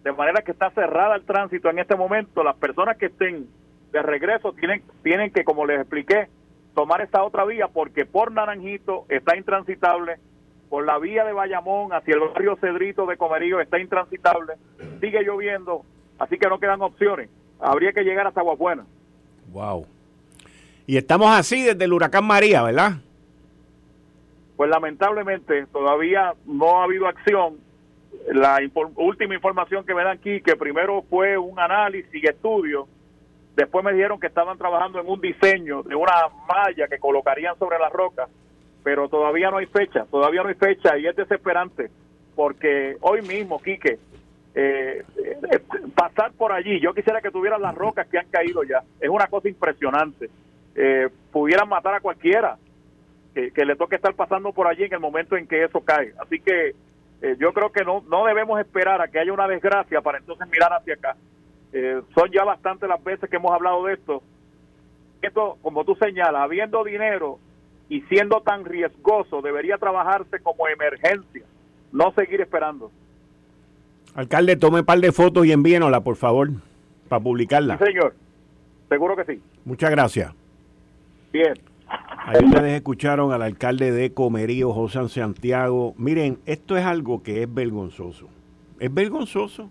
[0.04, 3.48] De manera que está cerrada el tránsito en este momento, las personas que estén
[3.92, 6.28] de regreso tienen, tienen que, como les expliqué,
[6.76, 10.16] tomar esta otra vía, porque por Naranjito está intransitable,
[10.70, 14.54] por la vía de Bayamón hacia el barrio Cedrito de Comerío está intransitable,
[15.02, 15.84] sigue lloviendo,
[16.20, 17.30] así que no quedan opciones
[17.60, 18.86] habría que llegar hasta Aguapuena.
[19.52, 19.86] Wow.
[20.88, 22.94] Y estamos así desde el huracán María, ¿verdad?
[24.56, 27.58] Pues lamentablemente todavía no ha habido acción.
[28.34, 28.60] La
[28.96, 32.88] última información que me dan aquí, que primero fue un análisis y estudio,
[33.56, 36.14] después me dijeron que estaban trabajando en un diseño de una
[36.48, 38.30] malla que colocarían sobre las rocas,
[38.90, 41.92] pero todavía no hay fecha, todavía no hay fecha y es desesperante,
[42.36, 44.00] porque hoy mismo, Quique,
[44.56, 45.60] eh, eh,
[45.94, 46.80] pasar por allí.
[46.80, 48.82] Yo quisiera que tuvieran las rocas que han caído ya.
[49.00, 50.28] Es una cosa impresionante.
[50.74, 52.58] Eh, pudieran matar a cualquiera
[53.36, 56.12] que, le toque estar pasando por allí en el momento en que eso cae.
[56.20, 56.74] Así que
[57.22, 60.48] eh, yo creo que no, no debemos esperar a que haya una desgracia para entonces
[60.50, 61.16] mirar hacia acá.
[62.16, 64.24] son ya bastantes las veces que hemos hablado de esto.
[65.22, 67.38] Esto, como tú señalas, habiendo dinero
[67.90, 71.44] y siendo tan riesgoso, debería trabajarse como emergencia,
[71.92, 72.92] no seguir esperando.
[74.14, 76.50] Alcalde, tome un par de fotos y envíenosla, por favor,
[77.08, 77.78] para publicarla.
[77.78, 78.14] Sí, señor.
[78.88, 79.42] Seguro que sí.
[79.66, 80.34] Muchas gracias.
[81.32, 81.54] Bien.
[82.26, 85.96] Ahí ustedes escucharon al alcalde de Comerío, José Santiago.
[85.98, 88.28] Miren, esto es algo que es vergonzoso.
[88.80, 89.70] Es vergonzoso.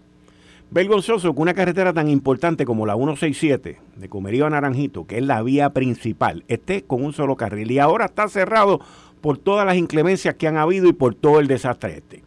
[0.71, 5.25] Vergonzoso que una carretera tan importante como la 167 de Comerío a Naranjito, que es
[5.25, 8.81] la vía principal, esté con un solo carril y ahora está cerrado
[9.21, 12.23] por todas las inclemencias que han habido y por todo el desastre este.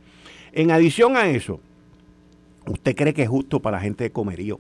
[0.54, 1.60] En adición a eso,
[2.67, 4.60] ¿Usted cree que es justo para la gente de Comerío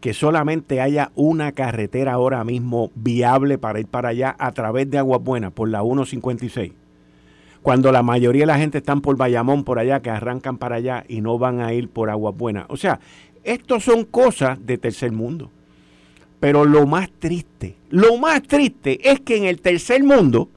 [0.00, 4.98] que solamente haya una carretera ahora mismo viable para ir para allá a través de
[4.98, 6.72] Aguas Buenas por la 156?
[7.62, 11.04] Cuando la mayoría de la gente están por Bayamón, por allá, que arrancan para allá
[11.08, 12.66] y no van a ir por Aguas Buenas.
[12.68, 12.98] O sea,
[13.44, 15.50] estos son cosas de tercer mundo.
[16.40, 20.48] Pero lo más triste, lo más triste es que en el tercer mundo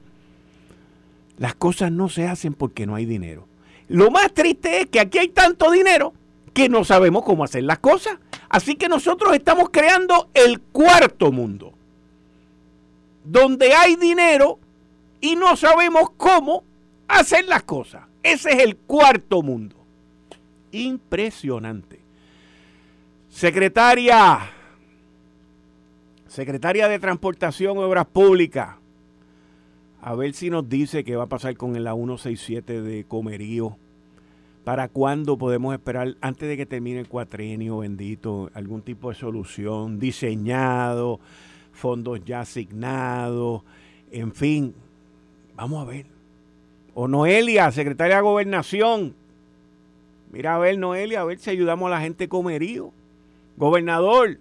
[1.38, 3.46] las cosas no se hacen porque no hay dinero.
[3.88, 6.12] Lo más triste es que aquí hay tanto dinero
[6.52, 8.18] que no sabemos cómo hacer las cosas.
[8.48, 11.72] Así que nosotros estamos creando el cuarto mundo,
[13.24, 14.58] donde hay dinero
[15.20, 16.64] y no sabemos cómo
[17.08, 18.04] hacer las cosas.
[18.22, 19.76] Ese es el cuarto mundo.
[20.72, 22.00] Impresionante.
[23.28, 24.50] Secretaria,
[26.26, 28.76] secretaria de Transportación Obras Públicas,
[30.00, 33.76] a ver si nos dice qué va a pasar con la 167 de Comerío
[34.66, 40.00] ¿Para cuándo podemos esperar, antes de que termine el cuatrienio bendito, algún tipo de solución
[40.00, 41.20] diseñado,
[41.70, 43.62] fondos ya asignados,
[44.10, 44.74] en fin?
[45.54, 46.15] Vamos a ver.
[46.98, 49.14] O Noelia, secretaria de Gobernación.
[50.32, 52.90] Mira a ver, Noelia, a ver si ayudamos a la gente comerío.
[53.58, 54.38] Gobernador.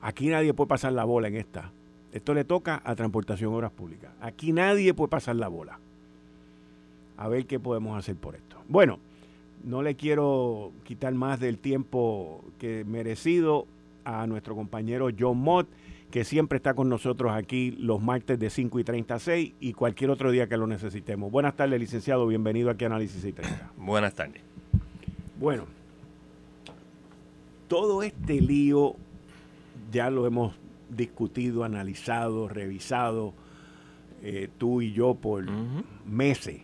[0.00, 1.70] Aquí nadie puede pasar la bola en esta.
[2.12, 4.10] Esto le toca a Transportación Obras Públicas.
[4.20, 5.78] Aquí nadie puede pasar la bola
[7.16, 8.56] a ver qué podemos hacer por esto.
[8.68, 8.98] Bueno,
[9.62, 13.68] no le quiero quitar más del tiempo que merecido
[14.04, 15.68] a nuestro compañero John Mott,
[16.10, 20.30] que siempre está con nosotros aquí los martes de 5 y 36 y cualquier otro
[20.30, 21.30] día que lo necesitemos.
[21.30, 22.26] Buenas tardes, licenciado.
[22.26, 23.72] Bienvenido aquí a Análisis 630.
[23.76, 24.42] Buenas tardes.
[25.38, 25.64] Bueno,
[27.68, 28.96] todo este lío
[29.90, 30.54] ya lo hemos
[30.88, 33.34] discutido, analizado, revisado,
[34.22, 35.44] eh, tú y yo por
[36.06, 36.60] meses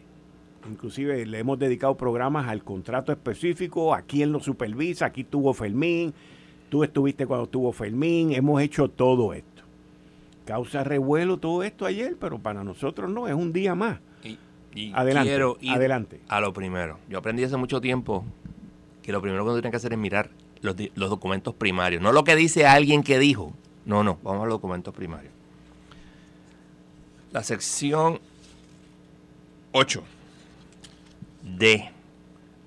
[0.68, 6.12] Inclusive le hemos dedicado programas al contrato específico, a quién lo supervisa, aquí tuvo Fermín,
[6.70, 9.62] tú estuviste cuando estuvo Fermín, hemos hecho todo esto.
[10.46, 14.00] causa revuelo todo esto ayer, pero para nosotros no, es un día más.
[14.72, 16.20] Y, adelante, quiero adelante.
[16.28, 16.98] A lo primero.
[17.08, 18.24] Yo aprendí hace mucho tiempo
[19.02, 20.30] que lo primero que uno tiene que hacer es mirar
[20.60, 22.00] los, los documentos primarios.
[22.00, 23.52] No lo que dice alguien que dijo.
[23.84, 25.32] No, no, vamos a los documentos primarios.
[27.32, 28.20] La sección
[29.72, 30.02] 8
[31.42, 31.90] D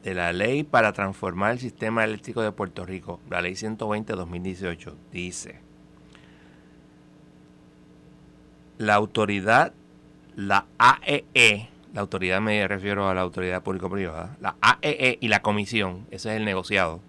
[0.03, 5.59] de la ley para transformar el sistema eléctrico de Puerto Rico, la ley 120-2018, dice,
[8.77, 9.73] la autoridad,
[10.35, 15.29] la AEE, e, la autoridad me refiero a la autoridad público-privada, la AEE e y
[15.29, 16.99] la comisión, ese es el negociado,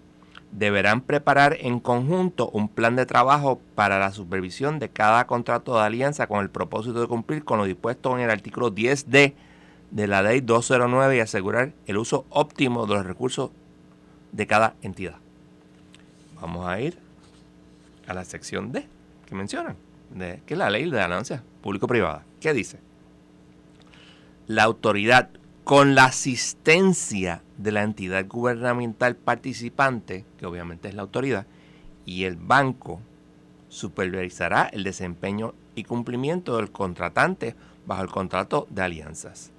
[0.51, 5.81] deberán preparar en conjunto un plan de trabajo para la supervisión de cada contrato de
[5.81, 9.35] alianza con el propósito de cumplir con lo dispuesto en el artículo 10D de
[9.91, 13.51] la ley 209 y asegurar el uso óptimo de los recursos
[14.31, 15.15] de cada entidad.
[16.41, 16.97] Vamos a ir
[18.07, 18.87] a la sección D
[19.25, 19.75] que mencionan,
[20.11, 22.23] de, que es la ley de ganancia público-privada.
[22.39, 22.79] ¿Qué dice?
[24.47, 25.29] La autoridad,
[25.63, 31.47] con la asistencia de la entidad gubernamental participante, que obviamente es la autoridad,
[32.05, 33.01] y el banco,
[33.69, 37.55] supervisará el desempeño y cumplimiento del contratante
[37.87, 39.51] bajo el contrato de alianzas.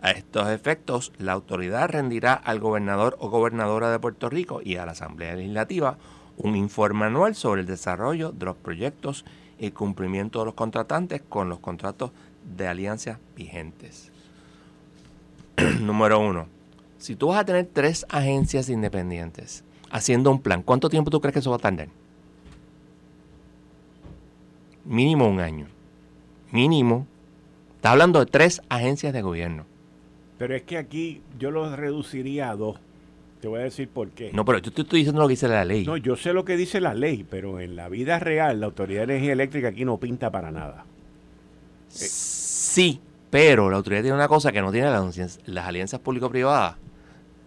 [0.00, 4.86] A estos efectos, la autoridad rendirá al gobernador o gobernadora de Puerto Rico y a
[4.86, 5.98] la Asamblea Legislativa
[6.36, 9.24] un informe anual sobre el desarrollo de los proyectos
[9.58, 12.12] y cumplimiento de los contratantes con los contratos
[12.56, 14.12] de alianzas vigentes.
[15.80, 16.46] Número uno,
[16.98, 21.32] si tú vas a tener tres agencias independientes haciendo un plan, ¿cuánto tiempo tú crees
[21.32, 21.88] que eso va a tardar?
[24.84, 25.66] Mínimo un año.
[26.52, 27.06] Mínimo.
[27.76, 29.66] Estás hablando de tres agencias de gobierno.
[30.38, 32.78] Pero es que aquí yo lo reduciría a dos.
[33.40, 34.30] Te voy a decir por qué.
[34.32, 35.84] No, pero yo te estoy diciendo lo que dice la ley.
[35.84, 39.06] No, yo sé lo que dice la ley, pero en la vida real la Autoridad
[39.06, 40.84] de Energía Eléctrica aquí no pinta para nada.
[41.88, 46.76] Sí, pero la autoridad tiene una cosa que no tiene las, las alianzas público-privadas.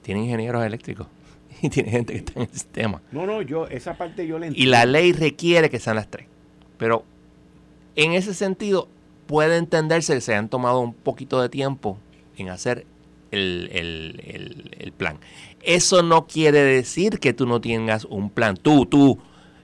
[0.01, 1.07] Tiene ingenieros eléctricos
[1.61, 3.01] y tiene gente que está en el sistema.
[3.11, 4.67] No, no, yo esa parte yo le entiendo.
[4.67, 6.27] Y la ley requiere que sean las tres.
[6.77, 7.03] Pero
[7.95, 8.87] en ese sentido
[9.27, 11.97] puede entenderse que se han tomado un poquito de tiempo
[12.41, 12.85] en hacer
[13.31, 15.17] el, plan.
[15.61, 18.57] Eso no quiere decir que tú no tengas un plan.
[18.57, 19.19] Tú, tú,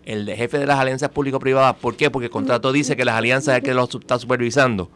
[0.06, 2.10] el jefe de las alianzas público-privadas, ¿por qué?
[2.10, 4.90] Porque el contrato dice que las alianzas es el que lo está supervisando.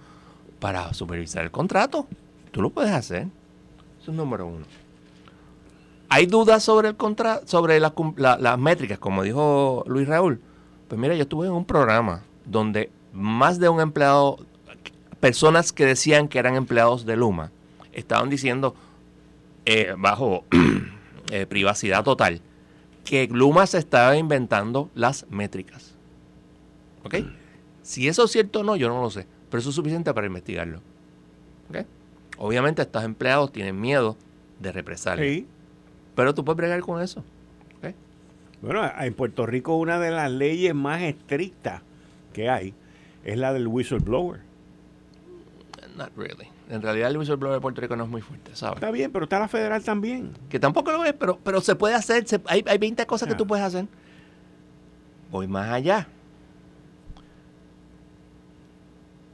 [0.59, 2.07] Para supervisar el contrato,
[2.51, 3.27] tú lo puedes hacer.
[4.01, 4.65] Eso es número uno.
[6.09, 10.41] ¿Hay dudas sobre el contrato, sobre las métricas, como dijo Luis Raúl?
[10.87, 14.39] Pues mira, yo estuve en un programa donde más de un empleado,
[15.19, 17.51] personas que decían que eran empleados de Luma,
[17.93, 18.75] estaban diciendo,
[19.65, 20.45] eh, bajo
[21.31, 22.41] eh, privacidad total,
[23.05, 25.95] que Luma se estaba inventando las métricas.
[27.03, 27.15] ¿Ok?
[27.81, 30.27] Si eso es cierto o no, yo no lo sé, pero eso es suficiente para
[30.27, 30.81] investigarlo.
[31.69, 31.85] ¿Ok?
[32.37, 34.17] Obviamente estos empleados tienen miedo
[34.59, 35.25] de represalia.
[35.25, 35.47] Sí.
[36.15, 37.23] Pero tú puedes bregar con eso.
[37.77, 37.93] ¿Ok?
[38.61, 41.81] Bueno, en Puerto Rico una de las leyes más estrictas
[42.33, 42.73] que hay
[43.23, 44.41] es la del whistleblower.
[45.97, 48.75] Not really en realidad el whistleblower de Puerto Rico no es muy fuerte, ¿sabes?
[48.75, 50.31] Está bien, pero está la federal también.
[50.49, 52.25] Que tampoco lo es, pero, pero se puede hacer.
[52.45, 53.87] hay, hay 20 cosas que tú puedes hacer.
[55.29, 56.07] Voy más allá.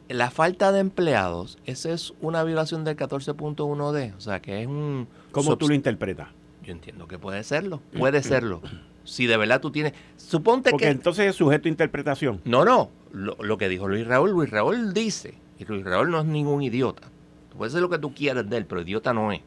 [0.10, 4.16] La falta de empleados, esa es una violación del 14.1D.
[4.16, 5.08] O sea, que es un...
[5.32, 6.30] ¿Cómo tú lo interpretas?
[6.64, 7.82] Yo entiendo que puede serlo.
[7.98, 8.62] Puede serlo.
[9.08, 9.94] Si de verdad tú tienes...
[10.18, 12.42] Suponte Porque entonces es sujeto a interpretación.
[12.44, 12.90] No, no.
[13.14, 16.62] Lo, lo que dijo Luis Raúl, Luis Raúl dice, y Luis Raúl no es ningún
[16.62, 17.08] idiota,
[17.58, 19.42] puede ser lo que tú quieras de él, pero idiota no es.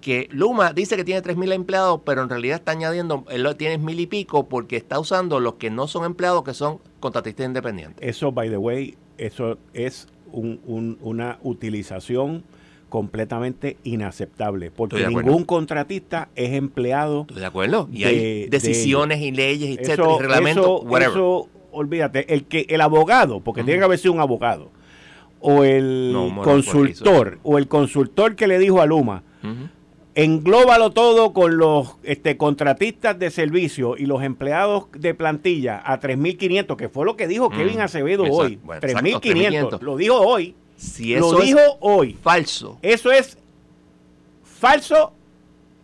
[0.00, 3.78] Que Luma dice que tiene 3.000 empleados, pero en realidad está añadiendo, él lo tiene
[3.78, 8.08] mil y pico porque está usando los que no son empleados, que son contratistas independientes.
[8.08, 12.42] Eso, by the way, eso es una utilización
[12.88, 17.22] completamente inaceptable, porque ningún contratista es empleado.
[17.22, 17.88] Estoy de acuerdo.
[17.92, 23.62] Y hay decisiones y leyes, etcétera, y reglamentos, Eso, olvídate, el que el abogado, porque
[23.62, 24.70] tiene que haber sido un abogado
[25.42, 29.24] o el consultor o el consultor que le dijo a Luma,
[30.14, 36.76] englóbalo todo con los este, contratistas de servicio y los empleados de plantilla a 3.500,
[36.76, 38.58] que fue lo que dijo Kevin Acevedo hoy.
[38.64, 40.54] 3.500, lo dijo hoy.
[40.76, 42.16] Si eso lo dijo hoy.
[42.22, 42.78] Falso.
[42.82, 43.36] Eso es
[44.42, 45.12] falso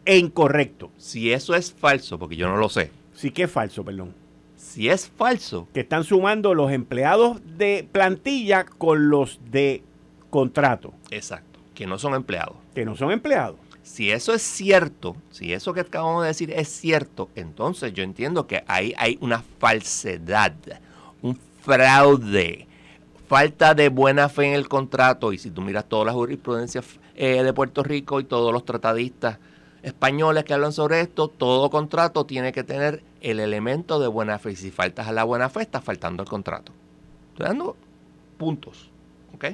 [0.05, 0.91] e incorrecto.
[0.97, 2.91] Si eso es falso, porque yo no lo sé.
[3.15, 4.28] Sí que es falso, perdón
[4.59, 5.67] si es falso.
[5.73, 9.83] Que están sumando los empleados de plantilla con los de
[10.29, 10.93] contrato.
[11.11, 12.57] Exacto, que no son empleados.
[12.75, 13.57] Que no son empleados.
[13.83, 18.47] Si eso es cierto, si eso que acabamos de decir es cierto, entonces yo entiendo
[18.47, 20.55] que ahí hay una falsedad,
[21.23, 22.69] un fraude
[23.29, 26.85] falta de buena fe en el contrato, y si tú miras todas las jurisprudencias
[27.15, 29.39] eh, de Puerto Rico y todos los tratadistas
[29.83, 34.53] españoles que hablan sobre esto, todo contrato tiene que tener el elemento de buena fe.
[34.53, 36.73] Y si faltas a la buena fe, estás faltando el contrato.
[37.33, 37.77] Estoy dando
[38.37, 38.91] puntos.
[39.35, 39.47] ¿Ok?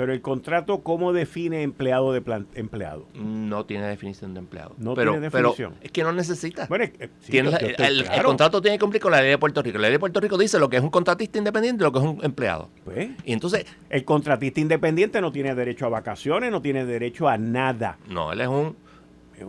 [0.00, 2.22] Pero el contrato, ¿cómo define empleado de
[2.54, 3.06] empleado?
[3.12, 4.74] No tiene definición de empleado.
[4.78, 5.74] No tiene definición.
[5.82, 6.64] es que no necesita.
[6.68, 6.86] Bueno,
[7.28, 9.76] el, contrato tiene que cumplir con la ley de Puerto Rico.
[9.76, 11.98] La ley de Puerto Rico dice lo que es un contratista independiente y lo que
[11.98, 12.70] es un empleado.
[12.82, 13.66] Pues, y entonces.
[13.90, 17.98] El contratista independiente no tiene derecho a vacaciones, no tiene derecho a nada.
[18.08, 18.74] No, él es un,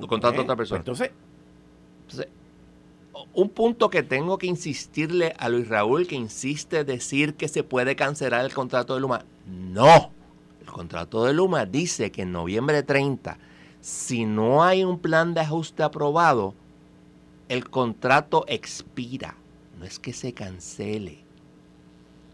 [0.05, 0.83] contrato de otra persona.
[0.83, 1.11] Pues entonces,
[2.09, 2.27] entonces,
[3.33, 7.95] un punto que tengo que insistirle a Luis Raúl, que insiste decir que se puede
[7.95, 9.25] cancelar el contrato de Luma.
[9.45, 10.11] No
[10.61, 13.37] el contrato de Luma dice que en noviembre 30,
[13.81, 16.53] si no hay un plan de ajuste aprobado,
[17.49, 19.35] el contrato expira.
[19.77, 21.19] No es que se cancele.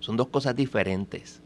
[0.01, 1.41] Son dos cosas diferentes.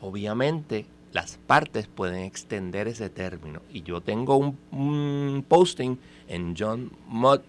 [0.00, 3.62] Obviamente, las partes pueden extender ese término.
[3.70, 5.98] Y yo tengo un, posting
[6.28, 7.44] en johnmod.net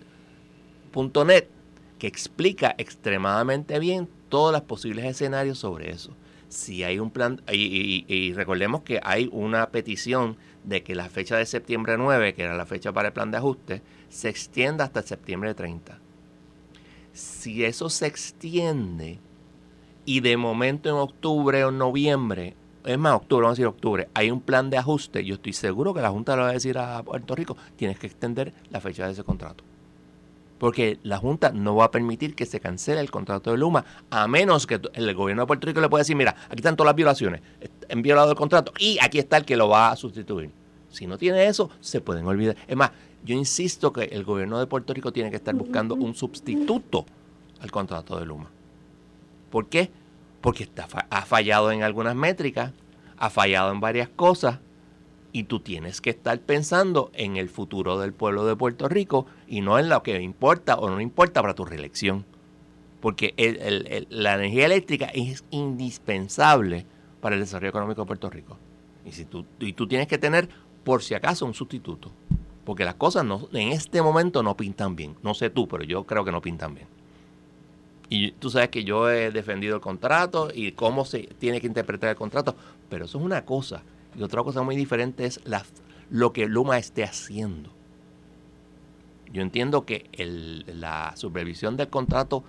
[1.98, 6.14] que explica extremadamente bien todos los posibles escenarios sobre eso
[6.54, 11.46] si hay un plan, y, recordemos que hay una petición de que la fecha de
[11.46, 15.56] septiembre 9, que era la fecha para el plan de ajuste, se extienda hasta septiembre
[15.56, 16.00] 30.
[17.12, 19.20] Si eso se extiende
[20.06, 22.56] y de momento en octubre o noviembre,
[22.86, 25.94] es más, octubre, vamos a decir octubre, hay un plan de ajuste, yo estoy seguro
[25.94, 29.06] que la Junta le va a decir a Puerto Rico, tienes que extender la fecha
[29.06, 29.64] de ese contrato
[30.64, 34.30] porque la Junta no va a permitir que se cancele el contrato de Luma, a
[34.30, 36.96] menos que el gobierno de Puerto Rico le pueda decir, mira, aquí están todas las
[36.96, 37.42] violaciones,
[37.92, 40.52] han violado el contrato y aquí está el que lo va a sustituir.
[40.90, 42.56] Si no tiene eso, se pueden olvidar.
[42.66, 42.92] Es más,
[43.26, 47.06] yo insisto que el gobierno de Puerto Rico tiene que estar buscando un sustituto
[47.60, 48.50] al contrato de Luma.
[49.50, 49.92] ¿Por qué?
[50.44, 52.74] Porque está, ha fallado en algunas métricas,
[53.18, 54.60] ha fallado en varias cosas
[55.32, 59.62] y tú tienes que estar pensando en el futuro del pueblo de Puerto Rico y
[59.62, 62.26] no en lo que importa o no importa para tu reelección.
[63.00, 63.34] Porque
[64.10, 66.86] la energía eléctrica es indispensable
[67.22, 68.58] para el desarrollo económico de Puerto Rico.
[69.06, 70.50] Y, tú tienes que tener,
[70.84, 72.12] por si acaso, un sustituto.
[72.66, 75.16] Porque las cosas no, en este momento no pintan bien.
[75.24, 76.88] No sé tú, pero yo creo que no pintan bien.
[78.10, 82.10] Y tú sabes que yo he defendido el contrato y cómo se tiene que interpretar
[82.10, 82.56] el contrato,
[82.90, 83.84] pero eso es una cosa.
[84.18, 85.64] Y otra cosa muy diferente es la,
[86.10, 87.72] lo que Luma esté haciendo.
[89.32, 90.10] Yo entiendo que
[90.68, 92.44] la supervisión del contrato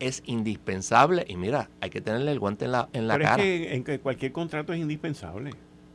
[0.00, 3.44] es indispensable y mira, hay que tenerle el guante en la, en la pero cara.
[3.44, 5.50] Es que en cualquier contrato es indispensable.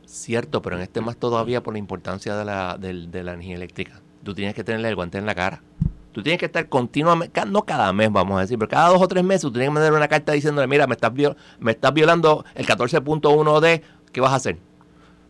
[0.06, 4.00] Cierto, pero en este más todavía por la importancia de la, de la energía eléctrica.
[4.22, 5.62] Tú tienes que tenerle el guante en la cara.
[6.14, 9.08] Tú tienes que estar continuamente, no cada mes, vamos a decir, pero cada dos o
[9.08, 11.10] tres meses tú tienes que mandar una carta diciéndole, mira, me estás,
[11.58, 14.58] me estás violando el 14.1D, ¿qué vas a hacer?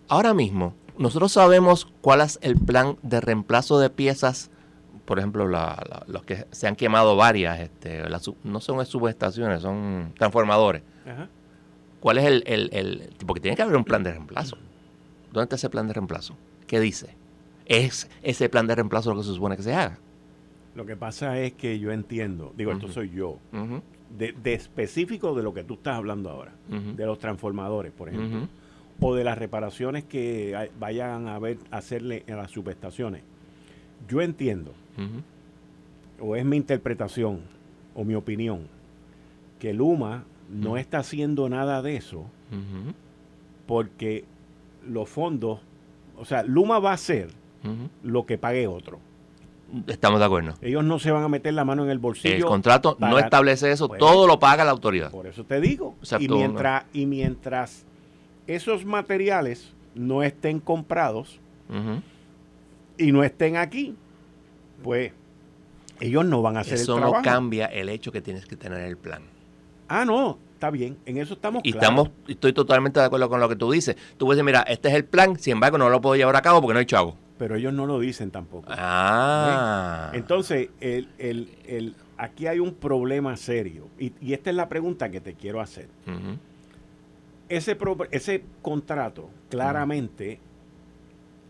[0.09, 4.51] Ahora mismo, nosotros sabemos cuál es el plan de reemplazo de piezas,
[5.07, 8.03] por ejemplo, los que se han quemado varias, este,
[8.43, 10.83] no son subestaciones, son transformadores.
[12.01, 14.59] ¿Cuál es el, el, Porque tiene que haber un plan de reemplazo.
[15.33, 16.37] ¿Dónde está ese plan de reemplazo?
[16.67, 17.17] ¿Qué dice?
[17.65, 19.99] ¿Es ese plan de reemplazo lo que se supone que se haga?
[20.75, 23.39] Lo que pasa es que yo entiendo, digo, esto soy yo,
[24.19, 28.49] de, específico de lo que tú estás hablando ahora, de los transformadores, por ejemplo
[29.01, 33.23] o de las reparaciones que vayan a ver hacerle en las subestaciones.
[34.09, 34.73] Yo entiendo,
[36.21, 37.41] o es mi interpretación,
[37.95, 38.67] o mi opinión,
[39.59, 42.27] que Luma no está haciendo nada de eso
[43.67, 44.25] porque
[44.87, 45.61] los fondos,
[46.19, 47.31] o sea, Luma va a hacer
[48.03, 48.99] lo que pague otro.
[49.87, 50.55] Estamos de acuerdo.
[50.63, 52.35] Ellos no se van a meter la mano en el bolsillo.
[52.35, 55.11] El contrato no establece eso, pues, todo lo paga la autoridad.
[55.11, 55.97] Por eso te digo.
[56.19, 57.85] y mientras, y mientras
[58.47, 61.41] esos materiales no estén comprados
[62.99, 63.97] y no estén aquí,
[64.83, 65.13] pues
[66.01, 67.19] ellos no van a hacer eso el trabajo.
[67.19, 69.23] no cambia el hecho que tienes que tener el plan.
[69.89, 73.49] Ah, no, está bien, en eso estamos y estamos estoy totalmente de acuerdo con lo
[73.49, 73.97] que tú dices.
[74.17, 76.43] Tú puedes decir, mira, este es el plan, sin embargo no lo puedo llevar a
[76.43, 77.17] cabo porque no hay chavo.
[77.39, 78.67] Pero ellos no lo dicen tampoco.
[78.69, 80.11] Ah.
[80.15, 83.89] Entonces, el, el, el, aquí hay un problema serio.
[83.99, 85.89] Y, y, esta es la pregunta que te quiero hacer
[87.49, 87.77] ese,
[88.11, 90.41] ese contrato claramente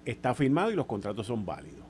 [0.05, 1.85] está firmado y los contratos son válidos.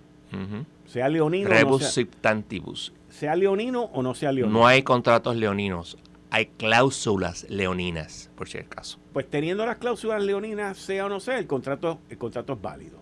[0.86, 2.74] Sea leonino Rebus no
[3.08, 4.58] sea, leonino o no sea leonino.
[4.58, 5.96] No hay contratos leoninos.
[6.30, 8.98] Hay cláusulas leoninas, por si acaso.
[9.12, 12.98] Pues teniendo las cláusulas leoninas, sea o no sea, el contrato, el contrato es válido.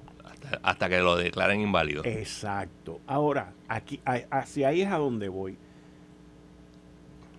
[0.62, 2.04] Hasta, que lo declaren inválido.
[2.04, 3.00] Exacto.
[3.06, 4.00] Ahora, aquí,
[4.30, 5.56] hacia ahí es a donde voy.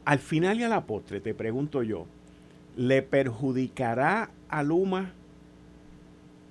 [0.05, 2.05] Al final y a la postre, te pregunto yo,
[2.75, 5.13] ¿le perjudicará a Luma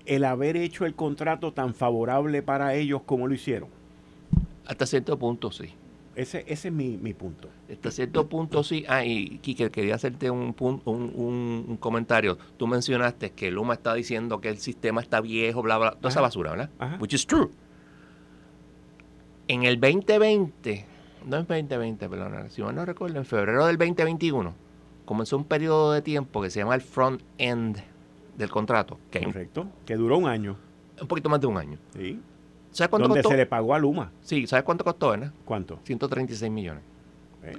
[0.06, 3.68] el haber hecho el contrato tan favorable para ellos como lo hicieron?
[4.66, 5.74] Hasta cierto punto sí.
[6.14, 7.48] Ese, ese es mi, mi punto.
[7.70, 8.84] Hasta cierto punto sí.
[8.88, 12.36] Ah, y Kike, quería hacerte un, un, un, comentario.
[12.56, 16.20] Tú mencionaste que Luma está diciendo que el sistema está viejo, bla, bla, toda esa
[16.20, 16.70] basura, ¿verdad?
[17.00, 17.48] Which is true.
[19.48, 20.86] En el 2020,
[21.26, 24.54] no es 2020, perdón, si mal no recuerdo, en febrero del 2021,
[25.04, 27.82] comenzó un periodo de tiempo que se llama el front end
[28.36, 28.98] del contrato.
[29.10, 30.56] Que Correcto, que duró un año.
[31.00, 31.78] Un poquito más de un año.
[31.96, 32.20] Sí.
[32.72, 34.10] ¿Sabes cuánto Donde se le pagó a Luma.
[34.22, 35.32] Sí, ¿sabes cuánto costó, verdad?
[35.44, 35.78] ¿Cuánto?
[35.84, 36.82] 136 millones.
[37.44, 37.56] ¿Eh?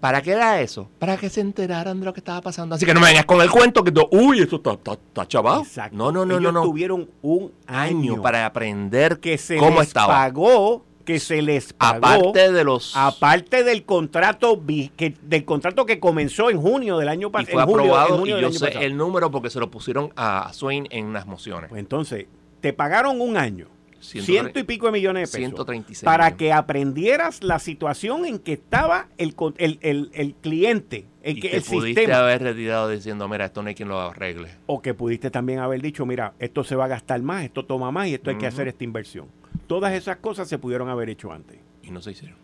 [0.00, 0.90] ¿Para qué era eso?
[0.98, 2.74] Para que se enteraran de lo que estaba pasando.
[2.74, 5.62] Así que no me vengas con el cuento que uy, esto está, está, chaval.
[5.62, 5.96] Exacto.
[5.96, 6.62] No, no, no, no, no.
[6.62, 10.12] tuvieron un año, para aprender que se cómo les estaba.
[10.14, 14.62] pagó que se les pagó aparte de los aparte del contrato
[14.96, 18.72] que del contrato que comenzó en junio del año pasado fue aprobado y yo sé
[18.84, 22.26] el número porque se lo pusieron a Swain en las mociones pues entonces
[22.60, 23.68] te pagaron un año
[24.04, 25.54] ciento y pico de millones de pesos.
[25.54, 31.06] 136 para que aprendieras la situación en que estaba el, el, el, cliente.
[31.22, 34.50] El, que, pudiste haber retirado diciendo, mira, esto no hay quien lo arregle.
[34.66, 37.90] O que pudiste también haber dicho, mira, esto se va a gastar más, esto toma
[37.90, 39.28] más y esto hay que hacer esta inversión.
[39.66, 41.58] Todas esas cosas se pudieron haber hecho antes.
[41.82, 42.36] Y no se hicieron.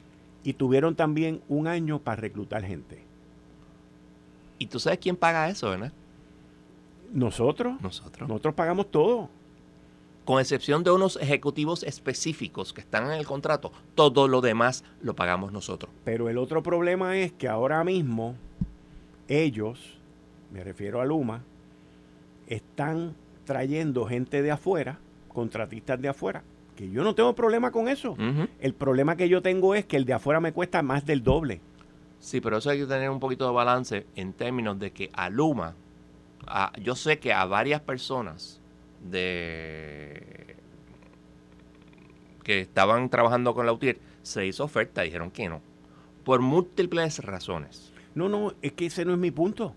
[0.43, 3.05] Y tuvieron también un año para reclutar gente.
[4.59, 5.93] ¿Y tú sabes quién paga eso, verdad?
[7.13, 7.81] Nosotros.
[7.83, 8.29] Nosotros.
[8.29, 9.29] Nosotros pagamos todo
[10.31, 15.17] con excepción de unos ejecutivos específicos que están en el contrato, todo lo demás lo
[15.17, 15.91] pagamos nosotros.
[16.05, 18.37] Pero el otro problema es que ahora mismo
[19.27, 19.99] ellos,
[20.53, 21.43] me refiero a Luma,
[22.47, 26.45] están trayendo gente de afuera, contratistas de afuera,
[26.77, 28.17] que yo no tengo problema con eso.
[28.61, 31.61] El problema que yo tengo es que el de afuera me cuesta más del doble.
[32.21, 35.29] Sí, pero eso hay que tener un poquito de balance en términos de que a
[35.29, 35.75] Luma,
[36.81, 38.60] yo sé que a varias personas,
[39.09, 40.57] de
[42.43, 45.61] que estaban trabajando con la UTIER, se hizo oferta, dijeron que no,
[46.25, 47.93] por múltiples razones.
[48.15, 49.75] No, no, es que ese no es mi punto.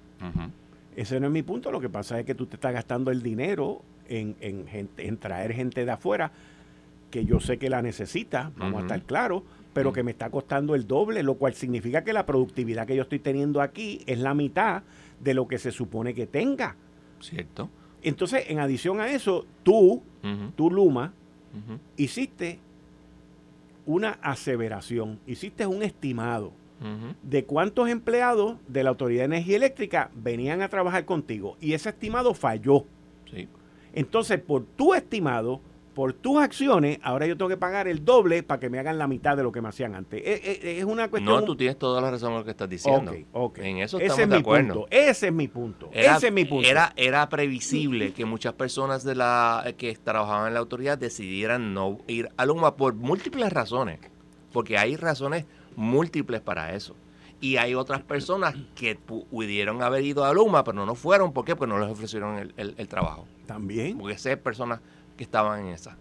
[0.95, 1.71] Ese no es mi punto.
[1.71, 5.17] Lo que pasa es que tú te estás gastando el dinero en, en, gente, en
[5.17, 6.31] traer gente de afuera
[7.11, 9.43] que yo sé que la necesita, vamos a estar claros,
[9.73, 13.03] pero que me está costando el doble, lo cual significa que la productividad que yo
[13.03, 14.81] estoy teniendo aquí es la mitad
[15.19, 16.75] de lo que se supone que tenga.
[17.19, 17.69] Cierto.
[18.03, 20.01] Entonces, en adición a eso, tú,
[20.55, 21.13] tú Luma,
[21.97, 22.59] hiciste
[23.85, 26.51] una aseveración, hiciste un estimado
[27.21, 31.55] de cuántos empleados de la Autoridad de Energía Eléctrica venían a trabajar contigo.
[31.61, 32.85] Y ese estimado falló.
[33.93, 35.61] Entonces, por tu estimado,
[35.93, 39.07] por tus acciones, ahora yo tengo que pagar el doble para que me hagan la
[39.07, 40.21] mitad de lo que me hacían antes.
[40.25, 41.35] Es, una cuestión.
[41.35, 43.13] No, tú tienes toda la razón en lo que estás diciendo.
[43.13, 44.73] En eso estamos Ese es de acuerdo.
[44.73, 44.87] Punto.
[44.89, 45.89] Ese es mi punto.
[45.91, 46.67] Era, Ese es mi punto.
[46.67, 51.99] Era, era previsible que muchas personas de la que trabajaban en la autoridad decidieran no
[52.07, 53.99] ir a Luma por múltiples razones.
[54.51, 56.95] Porque hay razones múltiples para eso.
[57.39, 61.33] Y hay otras personas que pudieron haber ido a Luma, pero no fueron.
[61.33, 61.55] ¿Por qué?
[61.55, 63.27] Porque no les ofrecieron el, el trabajo.
[63.45, 63.97] También.
[63.97, 64.79] Porque esas personas
[65.17, 65.97] que estaban en esa.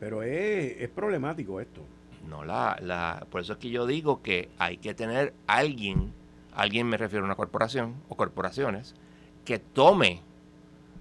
[0.00, 1.80] Pero es, problemático esto.
[2.28, 6.12] No, la, la, por eso es que yo digo que hay que tener alguien,
[6.54, 8.94] alguien me refiero a una corporación o corporaciones,
[9.44, 10.22] que tome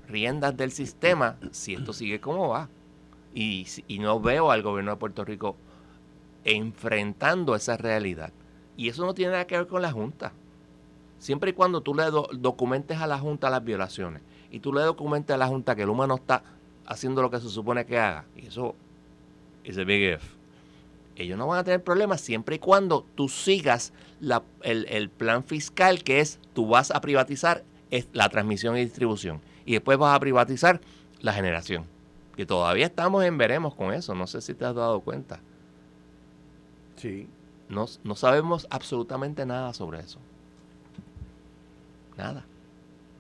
[0.08, 2.70] riendas del sistema si esto sigue como va.
[3.34, 5.56] Y, y no veo al gobierno de Puerto Rico
[6.44, 8.34] enfrentando esa realidad.
[8.78, 10.34] Y eso no tiene nada que ver con la Junta.
[11.18, 14.22] Siempre y cuando tú le documentes a la Junta las violaciones
[14.52, 16.44] y tú le documentes a la Junta que el humano está
[16.86, 18.76] haciendo lo que se supone que haga, y eso
[19.64, 20.24] es a big if,
[21.16, 23.94] ellos no van a tener problemas siempre y cuando tú sigas
[24.64, 27.64] el, plan fiscal que es tú vas a privatizar
[28.14, 30.82] la transmisión y distribución y después vas a privatizar
[31.22, 31.86] la generación.
[32.36, 35.40] Que todavía estamos en veremos con eso, no sé si te has dado cuenta.
[36.96, 37.28] Sí.
[37.70, 40.20] No, no sabemos absolutamente nada sobre eso.
[42.18, 42.46] Nada.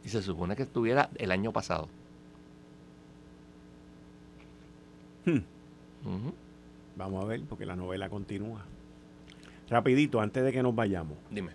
[0.03, 1.87] Y se supone que estuviera el año pasado.
[5.25, 5.39] Hmm.
[6.95, 8.65] Vamos a ver, porque la novela continúa.
[9.69, 11.17] Rapidito, antes de que nos vayamos.
[11.29, 11.51] Dime.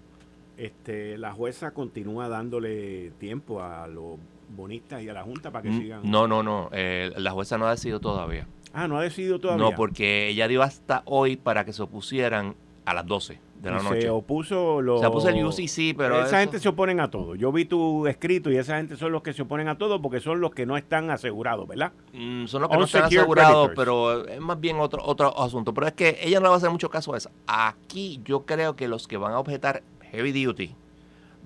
[0.56, 4.18] Este, la jueza continúa dándole tiempo a los
[4.48, 6.10] bonistas y a la Junta para que mm, sigan.
[6.10, 6.70] No, no, no.
[6.72, 8.46] Eh, la jueza no ha decidido todavía.
[8.72, 9.64] Ah, no ha decidido todavía.
[9.64, 13.38] No, porque ella dio hasta hoy para que se opusieran a las 12.
[13.62, 14.00] De la Y noche.
[14.02, 15.00] Se opuso los...
[15.00, 17.34] Se opuso el UCC, pero Esa eso- gente se oponen a todo.
[17.34, 20.20] Yo vi tu escrito y esa gente son los que se oponen a todo porque
[20.20, 21.92] son los que no están asegurados, ¿verdad?
[22.12, 23.74] Mm, son los que no están asegurados, creditors.
[23.76, 25.72] pero es más bien otro, otro asunto.
[25.74, 27.30] Pero es que ella no le va a hacer mucho caso a eso.
[27.46, 29.82] Aquí yo creo que los que van a objetar
[30.12, 30.74] heavy duty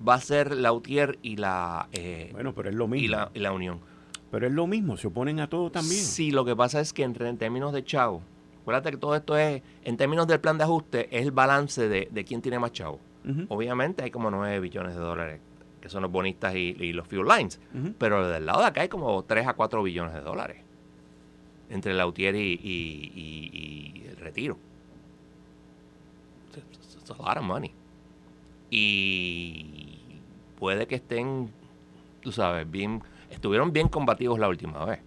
[0.07, 3.05] va a ser la UTIER y la, eh, Bueno, pero es lo mismo.
[3.05, 3.79] y la, y la Unión.
[4.31, 6.01] Pero es lo mismo, se oponen a todo también.
[6.01, 8.21] Sí, lo que pasa es que en, en términos de chavo,
[8.61, 12.07] acuérdate que todo esto es, en términos del plan de ajuste, es el balance de,
[12.11, 12.99] de quién tiene más chavo.
[13.49, 15.39] Obviamente hay como 9 billones de dólares,
[15.79, 17.59] que son los bonistas y, y los fuel lines.
[17.73, 17.93] Ujú.
[17.97, 20.57] Pero del lado de acá hay como 3 a 4 billones de dólares.
[21.69, 24.57] Entre la UTIER y, y- y- y el retiro.
[26.55, 27.71] It's, a lot of money.
[28.69, 30.19] Y
[30.59, 31.51] puede que estén,
[32.21, 34.99] tú sabes, bien, estuvieron bien combativos la última vez.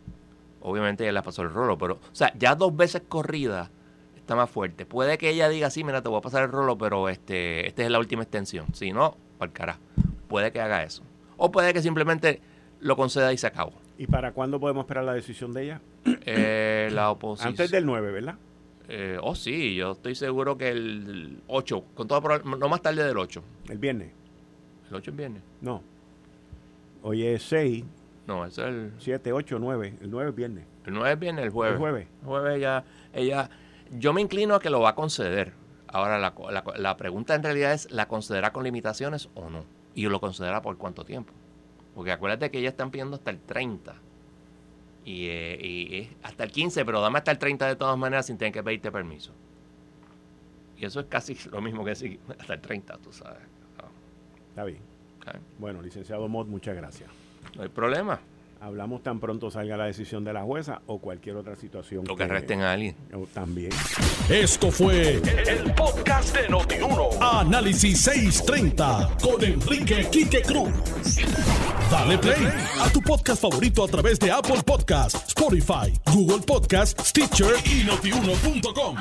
[0.65, 3.71] Obviamente ella le pasó el rolo, pero, o sea, ya dos veces corrida
[4.17, 4.87] está más fuerte.
[4.87, 7.83] Puede que ella diga, sí, mira, te voy a pasar el rolo, pero este, esta
[7.85, 8.67] es la última extensión.
[8.73, 9.81] Si no, para carajo.
[10.29, 11.03] Puede que haga eso.
[11.37, 12.41] O puede que simplemente
[12.81, 13.73] lo conceda y se acabó.
[13.99, 15.81] ¿Y para cuándo podemos esperar la decisión de ella?
[16.07, 17.51] Eh, la oposición.
[17.51, 18.37] Antes del 9, ¿verdad?
[18.89, 23.05] Eh, oh, sí, yo estoy seguro que el 8, con todo proba- no más tarde
[23.05, 23.43] del 8.
[23.69, 24.11] El viernes.
[24.89, 25.43] ¿El 8 es viernes?
[25.61, 25.83] No.
[27.03, 27.85] Hoy es 6,
[28.27, 29.99] No, es el, 7, 8, 9.
[30.01, 30.67] El 9 es viernes.
[30.87, 31.75] el 9 es viernes, el jueves.
[31.75, 32.09] El jueves.
[32.23, 33.51] El jueves ella, ella,
[33.93, 35.53] yo me inclino a que lo va a conceder.
[35.89, 39.65] Ahora, la, la, la pregunta en realidad es, ¿la concederá con limitaciones o no?
[39.95, 41.33] Y lo concederá por cuánto tiempo.
[41.95, 43.95] Porque acuérdate que ellas están pidiendo hasta el 30.
[45.05, 48.39] Y, eh, y hasta el 15, pero dame hasta el 30 de todas maneras sin
[48.39, 49.33] tener que pedirte permiso.
[50.77, 53.43] Y eso es casi lo mismo que decir hasta el 30, tú sabes.
[54.51, 54.81] Está bien.
[55.59, 57.11] Bueno, licenciado Mott, muchas gracias.
[57.57, 58.21] No hay problema.
[58.61, 62.05] Hablamos tan pronto salga la decisión de la jueza o cualquier otra situación.
[62.09, 62.97] Lo que resten a alguien.
[63.13, 63.71] o También.
[64.31, 67.11] Esto fue el podcast de Notiuno.
[67.21, 70.71] Análisis 630 con Enrique Quique Cruz.
[71.91, 72.49] Dale play
[72.81, 78.97] a tu podcast favorito a través de Apple Podcasts, Spotify, Google Podcasts, Stitcher y notiuno.com.